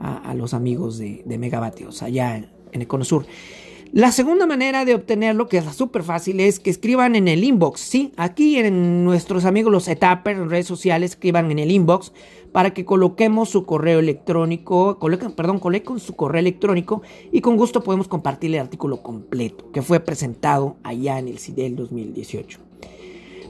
a, 0.00 0.34
los 0.34 0.54
amigos 0.54 0.98
de, 0.98 1.24
Megavatios 1.38 2.02
allá 2.02 2.36
en, 2.36 2.48
el 2.72 2.86
Cono 2.86 3.04
Sur. 3.04 3.26
La 3.92 4.12
segunda 4.12 4.46
manera 4.46 4.84
de 4.84 4.94
obtenerlo, 4.94 5.48
que 5.48 5.56
es 5.58 5.64
súper 5.74 6.02
fácil, 6.02 6.40
es 6.40 6.60
que 6.60 6.68
escriban 6.68 7.16
en 7.16 7.26
el 7.26 7.42
inbox. 7.42 7.80
Sí, 7.80 8.12
aquí 8.18 8.58
en 8.58 9.02
nuestros 9.02 9.46
amigos 9.46 9.72
los 9.72 9.88
etapers 9.88 10.38
en 10.38 10.50
redes 10.50 10.66
sociales, 10.66 11.12
escriban 11.12 11.50
en 11.50 11.58
el 11.58 11.70
inbox 11.70 12.12
para 12.52 12.74
que 12.74 12.84
coloquemos 12.84 13.48
su 13.48 13.64
correo 13.64 13.98
electrónico, 13.98 14.98
perdón, 15.34 15.58
coloquen 15.58 16.00
su 16.00 16.14
correo 16.16 16.40
electrónico 16.40 17.02
y 17.32 17.40
con 17.40 17.56
gusto 17.56 17.82
podemos 17.82 18.08
compartir 18.08 18.54
el 18.54 18.60
artículo 18.60 19.02
completo 19.02 19.70
que 19.72 19.80
fue 19.80 20.00
presentado 20.00 20.76
allá 20.82 21.18
en 21.18 21.28
el 21.28 21.38
CIDEL 21.38 21.76
2018. 21.76 22.58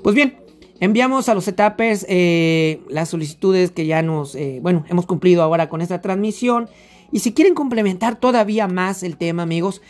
Pues 0.03 0.15
bien, 0.15 0.37
Enviamos 0.81 1.29
a 1.29 1.35
los 1.35 1.49
etapes 1.49 2.07
eh, 2.09 2.81
las 2.89 3.09
solicitudes 3.09 3.73
que 3.73 3.87
ya 3.87 4.03
nos, 4.03 4.37
eh, 4.37 4.61
bueno, 4.63 4.85
hemos 4.89 5.07
cumplido 5.07 5.43
ahora 5.43 5.69
con 5.69 5.81
esta 5.81 6.01
transmisión. 6.01 6.69
Y 7.11 7.19
si 7.21 7.33
quieren 7.33 7.55
complementar 7.55 8.21
todavía 8.21 8.69
más 8.69 9.03
el 9.03 9.17
tema, 9.17 9.43
amigos, 9.43 9.83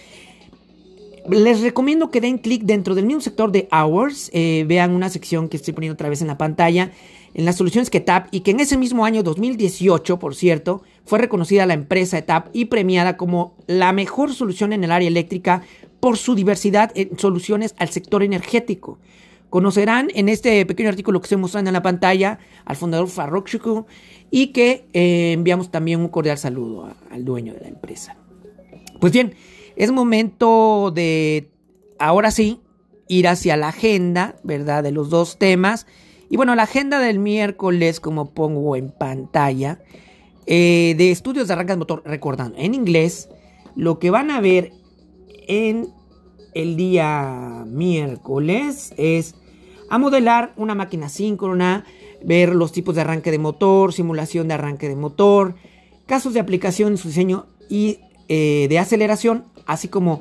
les 1.28 1.60
recomiendo 1.60 2.10
que 2.10 2.22
den 2.22 2.38
clic 2.38 2.62
dentro 2.62 2.94
del 2.94 3.04
mismo 3.04 3.20
sector 3.20 3.52
de 3.52 3.68
Hours, 3.70 4.30
eh, 4.32 4.64
vean 4.66 4.92
una 4.92 5.10
sección 5.10 5.48
que 5.48 5.58
estoy 5.58 5.74
poniendo 5.74 5.94
otra 5.94 6.08
vez 6.08 6.22
en 6.22 6.28
la 6.28 6.38
pantalla, 6.38 6.90
en 7.34 7.44
las 7.44 7.56
soluciones 7.56 7.90
que 7.90 8.00
TAP, 8.00 8.28
y 8.30 8.40
que 8.40 8.52
en 8.52 8.60
ese 8.60 8.78
mismo 8.78 9.04
año 9.04 9.22
2018, 9.22 10.18
por 10.18 10.34
cierto, 10.34 10.82
fue 11.04 11.18
reconocida 11.18 11.66
la 11.66 11.74
empresa 11.74 12.22
TAP 12.22 12.48
y 12.54 12.66
premiada 12.66 13.18
como 13.18 13.54
la 13.66 13.92
mejor 13.92 14.32
solución 14.32 14.72
en 14.72 14.84
el 14.84 14.92
área 14.92 15.08
eléctrica 15.08 15.62
por 16.00 16.16
su 16.16 16.34
diversidad 16.34 16.92
en 16.94 17.18
soluciones 17.18 17.74
al 17.76 17.90
sector 17.90 18.22
energético. 18.22 18.98
Conocerán 19.50 20.08
en 20.14 20.28
este 20.28 20.64
pequeño 20.66 20.90
artículo 20.90 21.20
que 21.20 21.24
estoy 21.24 21.38
mostrando 21.38 21.70
en 21.70 21.74
la 21.74 21.82
pantalla 21.82 22.38
al 22.64 22.76
fundador 22.76 23.08
Farrokh 23.08 23.48
y 24.30 24.48
que 24.48 24.86
eh, 24.92 25.32
enviamos 25.32 25.70
también 25.70 26.00
un 26.00 26.08
cordial 26.08 26.36
saludo 26.36 26.94
al 27.10 27.24
dueño 27.24 27.54
de 27.54 27.60
la 27.60 27.68
empresa. 27.68 28.16
Pues 29.00 29.12
bien, 29.12 29.34
es 29.76 29.90
momento 29.92 30.92
de, 30.94 31.50
ahora 31.98 32.30
sí, 32.30 32.60
ir 33.08 33.28
hacia 33.28 33.56
la 33.56 33.68
agenda, 33.68 34.36
¿verdad? 34.42 34.82
De 34.82 34.92
los 34.92 35.08
dos 35.08 35.38
temas. 35.38 35.86
Y 36.28 36.36
bueno, 36.36 36.54
la 36.54 36.64
agenda 36.64 36.98
del 36.98 37.18
miércoles, 37.18 38.00
como 38.00 38.30
pongo 38.32 38.76
en 38.76 38.90
pantalla, 38.90 39.80
eh, 40.46 40.94
de 40.98 41.10
estudios 41.10 41.48
de 41.48 41.54
arranque 41.54 41.72
de 41.72 41.78
motor, 41.78 42.02
recordando, 42.04 42.58
en 42.58 42.74
inglés, 42.74 43.28
lo 43.76 43.98
que 43.98 44.10
van 44.10 44.30
a 44.30 44.40
ver 44.40 44.72
en 45.46 45.88
el 46.54 46.76
día 46.76 47.64
miércoles 47.66 48.92
es 48.96 49.34
a 49.90 49.98
modelar 49.98 50.52
una 50.56 50.74
máquina 50.74 51.08
síncrona, 51.08 51.84
ver 52.22 52.54
los 52.54 52.72
tipos 52.72 52.94
de 52.94 53.02
arranque 53.02 53.30
de 53.30 53.38
motor, 53.38 53.92
simulación 53.92 54.48
de 54.48 54.54
arranque 54.54 54.88
de 54.88 54.96
motor, 54.96 55.54
casos 56.06 56.34
de 56.34 56.40
aplicación 56.40 56.92
en 56.92 56.98
su 56.98 57.08
diseño 57.08 57.46
y 57.68 58.00
eh, 58.28 58.66
de 58.68 58.78
aceleración, 58.78 59.44
así 59.66 59.88
como 59.88 60.20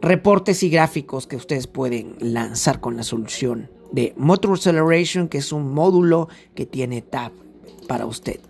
reportes 0.00 0.62
y 0.62 0.70
gráficos 0.70 1.26
que 1.26 1.36
ustedes 1.36 1.66
pueden 1.66 2.16
lanzar 2.20 2.80
con 2.80 2.96
la 2.96 3.02
solución 3.02 3.70
de 3.92 4.14
Motor 4.16 4.52
Acceleration, 4.52 5.28
que 5.28 5.38
es 5.38 5.52
un 5.52 5.72
módulo 5.72 6.28
que 6.54 6.66
tiene 6.66 7.02
Tab 7.02 7.32
para 7.86 8.06
usted. 8.06 8.40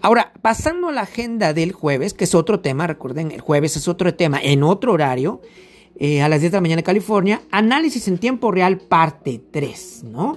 Ahora, 0.00 0.32
pasando 0.42 0.88
a 0.88 0.92
la 0.92 1.02
agenda 1.02 1.52
del 1.52 1.72
jueves, 1.72 2.14
que 2.14 2.24
es 2.24 2.34
otro 2.34 2.60
tema, 2.60 2.86
recuerden, 2.86 3.32
el 3.32 3.40
jueves 3.40 3.76
es 3.76 3.88
otro 3.88 4.14
tema 4.14 4.40
en 4.40 4.62
otro 4.62 4.92
horario, 4.92 5.42
eh, 5.98 6.22
a 6.22 6.28
las 6.28 6.40
10 6.40 6.52
de 6.52 6.56
la 6.56 6.62
mañana 6.62 6.80
en 6.80 6.86
California, 6.86 7.42
análisis 7.50 8.06
en 8.08 8.18
tiempo 8.18 8.50
real 8.50 8.78
parte 8.78 9.40
3, 9.50 10.04
¿no? 10.04 10.36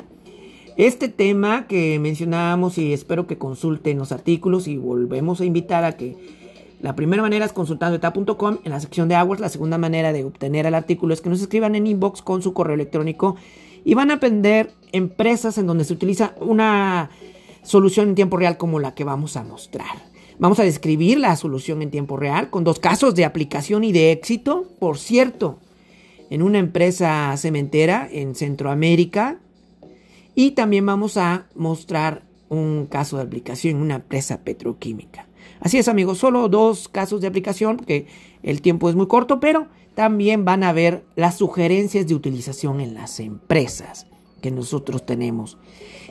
Este 0.77 1.09
tema 1.09 1.67
que 1.67 1.99
mencionábamos 1.99 2.77
y 2.77 2.93
espero 2.93 3.27
que 3.27 3.37
consulten 3.37 3.99
los 3.99 4.11
artículos 4.11 4.67
y 4.67 4.77
volvemos 4.77 5.41
a 5.41 5.45
invitar 5.45 5.83
a 5.83 5.97
que 5.97 6.17
la 6.81 6.95
primera 6.95 7.21
manera 7.21 7.45
es 7.45 7.53
consultando 7.53 7.95
eta.com 7.97 8.57
en 8.63 8.71
la 8.71 8.79
sección 8.79 9.07
de 9.07 9.15
aguas, 9.15 9.39
la 9.39 9.49
segunda 9.49 9.77
manera 9.77 10.13
de 10.13 10.23
obtener 10.23 10.65
el 10.65 10.73
artículo 10.73 11.13
es 11.13 11.21
que 11.21 11.29
nos 11.29 11.41
escriban 11.41 11.75
en 11.75 11.85
inbox 11.85 12.23
con 12.23 12.41
su 12.41 12.53
correo 12.53 12.73
electrónico 12.73 13.35
y 13.83 13.93
van 13.93 14.09
a 14.09 14.15
aprender 14.15 14.71
empresas 14.91 15.59
en 15.59 15.67
donde 15.67 15.83
se 15.83 15.93
utiliza 15.93 16.33
una 16.39 17.11
solución 17.61 18.09
en 18.09 18.15
tiempo 18.15 18.37
real 18.37 18.57
como 18.57 18.79
la 18.79 18.95
que 18.95 19.03
vamos 19.03 19.37
a 19.37 19.43
mostrar. 19.43 20.10
Vamos 20.41 20.59
a 20.59 20.63
describir 20.63 21.19
la 21.19 21.35
solución 21.35 21.83
en 21.83 21.91
tiempo 21.91 22.17
real 22.17 22.49
con 22.49 22.63
dos 22.63 22.79
casos 22.79 23.13
de 23.13 23.25
aplicación 23.25 23.83
y 23.83 23.91
de 23.91 24.11
éxito. 24.11 24.65
Por 24.79 24.97
cierto, 24.97 25.59
en 26.31 26.41
una 26.41 26.57
empresa 26.57 27.31
cementera 27.37 28.09
en 28.11 28.33
Centroamérica. 28.33 29.37
Y 30.33 30.51
también 30.51 30.83
vamos 30.83 31.15
a 31.17 31.45
mostrar 31.53 32.23
un 32.49 32.87
caso 32.87 33.17
de 33.17 33.23
aplicación 33.23 33.75
en 33.75 33.81
una 33.83 33.95
empresa 33.97 34.39
petroquímica. 34.39 35.27
Así 35.59 35.77
es 35.77 35.87
amigos, 35.87 36.17
solo 36.17 36.49
dos 36.49 36.87
casos 36.87 37.21
de 37.21 37.27
aplicación, 37.27 37.77
que 37.77 38.07
el 38.41 38.63
tiempo 38.63 38.89
es 38.89 38.95
muy 38.95 39.05
corto, 39.05 39.39
pero 39.39 39.67
también 39.93 40.43
van 40.43 40.63
a 40.63 40.73
ver 40.73 41.03
las 41.15 41.37
sugerencias 41.37 42.07
de 42.07 42.15
utilización 42.15 42.81
en 42.81 42.95
las 42.95 43.19
empresas 43.19 44.07
que 44.41 44.49
nosotros 44.49 45.05
tenemos 45.05 45.59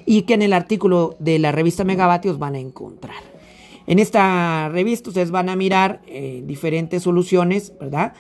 y 0.07 0.23
que 0.23 0.35
en 0.35 0.43
el 0.43 0.53
artículo 0.53 1.17
de 1.19 1.41
la 1.41 1.51
revista 1.51 1.83
Megavatios 1.83 2.39
van 2.39 2.55
a 2.55 2.61
encontrar. 2.61 3.30
En 3.91 3.99
esta 3.99 4.69
revista 4.69 5.11
ustedes 5.11 5.33
van 5.33 5.49
a 5.49 5.57
mirar 5.57 6.01
eh, 6.07 6.45
diferentes 6.47 7.03
soluciones, 7.03 7.73
¿verdad? 7.81 8.13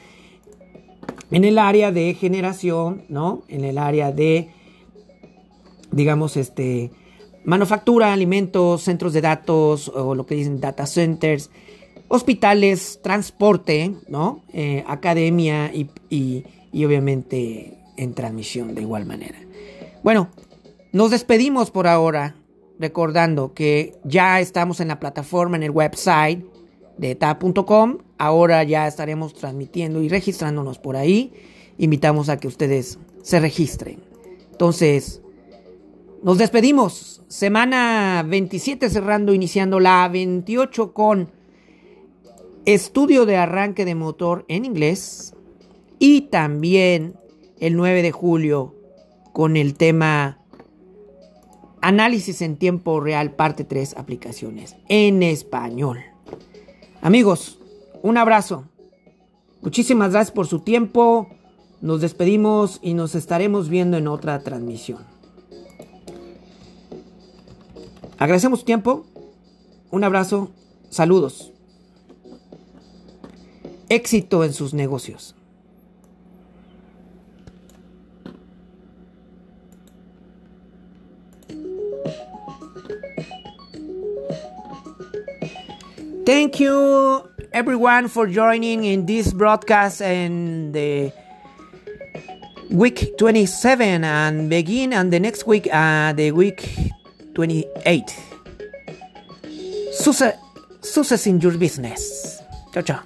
En 1.30 1.44
el 1.44 1.58
área 1.58 1.92
de 1.92 2.12
generación, 2.14 3.04
¿no? 3.08 3.44
En 3.46 3.64
el 3.64 3.78
área 3.78 4.10
de, 4.10 4.48
digamos, 5.92 6.36
este, 6.36 6.90
manufactura, 7.44 8.12
alimentos, 8.12 8.82
centros 8.82 9.12
de 9.12 9.20
datos 9.20 9.86
o 9.94 10.16
lo 10.16 10.26
que 10.26 10.34
dicen 10.34 10.60
data 10.60 10.86
centers, 10.86 11.52
hospitales, 12.08 12.98
transporte, 13.00 13.94
¿no? 14.08 14.42
Eh, 14.52 14.82
academia 14.88 15.72
y, 15.72 15.86
y 16.72 16.84
obviamente 16.84 17.78
en 17.96 18.14
transmisión 18.14 18.74
de 18.74 18.82
igual 18.82 19.06
manera. 19.06 19.38
Bueno, 20.02 20.30
nos 20.90 21.12
despedimos 21.12 21.70
por 21.70 21.86
ahora 21.86 22.34
recordando 22.80 23.52
que 23.52 23.94
ya 24.04 24.40
estamos 24.40 24.80
en 24.80 24.88
la 24.88 24.98
plataforma, 24.98 25.56
en 25.56 25.62
el 25.62 25.70
website 25.70 26.44
de 26.96 27.14
ta.com. 27.14 27.98
Ahora 28.18 28.64
ya 28.64 28.88
estaremos 28.88 29.34
transmitiendo 29.34 30.02
y 30.02 30.08
registrándonos 30.08 30.78
por 30.78 30.96
ahí. 30.96 31.32
Invitamos 31.76 32.30
a 32.30 32.38
que 32.38 32.48
ustedes 32.48 32.98
se 33.22 33.38
registren. 33.38 34.00
Entonces, 34.50 35.20
nos 36.22 36.38
despedimos. 36.38 37.22
Semana 37.28 38.24
27 38.26 38.88
cerrando, 38.88 39.34
iniciando 39.34 39.78
la 39.78 40.08
28 40.08 40.92
con 40.92 41.30
estudio 42.64 43.26
de 43.26 43.36
arranque 43.36 43.84
de 43.84 43.94
motor 43.94 44.46
en 44.48 44.64
inglés. 44.64 45.34
Y 45.98 46.22
también 46.22 47.14
el 47.58 47.76
9 47.76 48.02
de 48.02 48.10
julio 48.10 48.74
con 49.34 49.58
el 49.58 49.74
tema 49.74 50.39
Análisis 51.82 52.42
en 52.42 52.56
tiempo 52.56 53.00
real, 53.00 53.32
parte 53.32 53.64
3, 53.64 53.96
aplicaciones 53.96 54.76
en 54.88 55.22
español. 55.22 56.00
Amigos, 57.00 57.58
un 58.02 58.18
abrazo. 58.18 58.64
Muchísimas 59.62 60.12
gracias 60.12 60.34
por 60.34 60.46
su 60.46 60.60
tiempo. 60.60 61.28
Nos 61.80 62.02
despedimos 62.02 62.78
y 62.82 62.92
nos 62.92 63.14
estaremos 63.14 63.70
viendo 63.70 63.96
en 63.96 64.08
otra 64.08 64.40
transmisión. 64.40 64.98
Agradecemos 68.18 68.60
su 68.60 68.66
tiempo. 68.66 69.06
Un 69.90 70.04
abrazo. 70.04 70.50
Saludos. 70.90 71.52
Éxito 73.88 74.44
en 74.44 74.52
sus 74.52 74.74
negocios. 74.74 75.34
Thank 86.30 86.60
you 86.60 87.28
everyone 87.52 88.06
for 88.06 88.28
joining 88.28 88.84
in 88.84 89.04
this 89.04 89.32
broadcast 89.32 90.00
and 90.00 90.72
the 90.72 91.10
week 92.70 93.18
27 93.18 94.04
and 94.04 94.48
begin 94.48 94.92
and 94.92 95.12
the 95.12 95.18
next 95.18 95.44
week 95.48 95.66
uh, 95.74 96.12
the 96.12 96.30
week 96.30 96.70
28 97.34 98.14
success, 99.90 100.38
success 100.82 101.26
in 101.26 101.40
your 101.40 101.58
business. 101.58 102.40
Ciao 102.72 102.82
ciao 102.82 103.02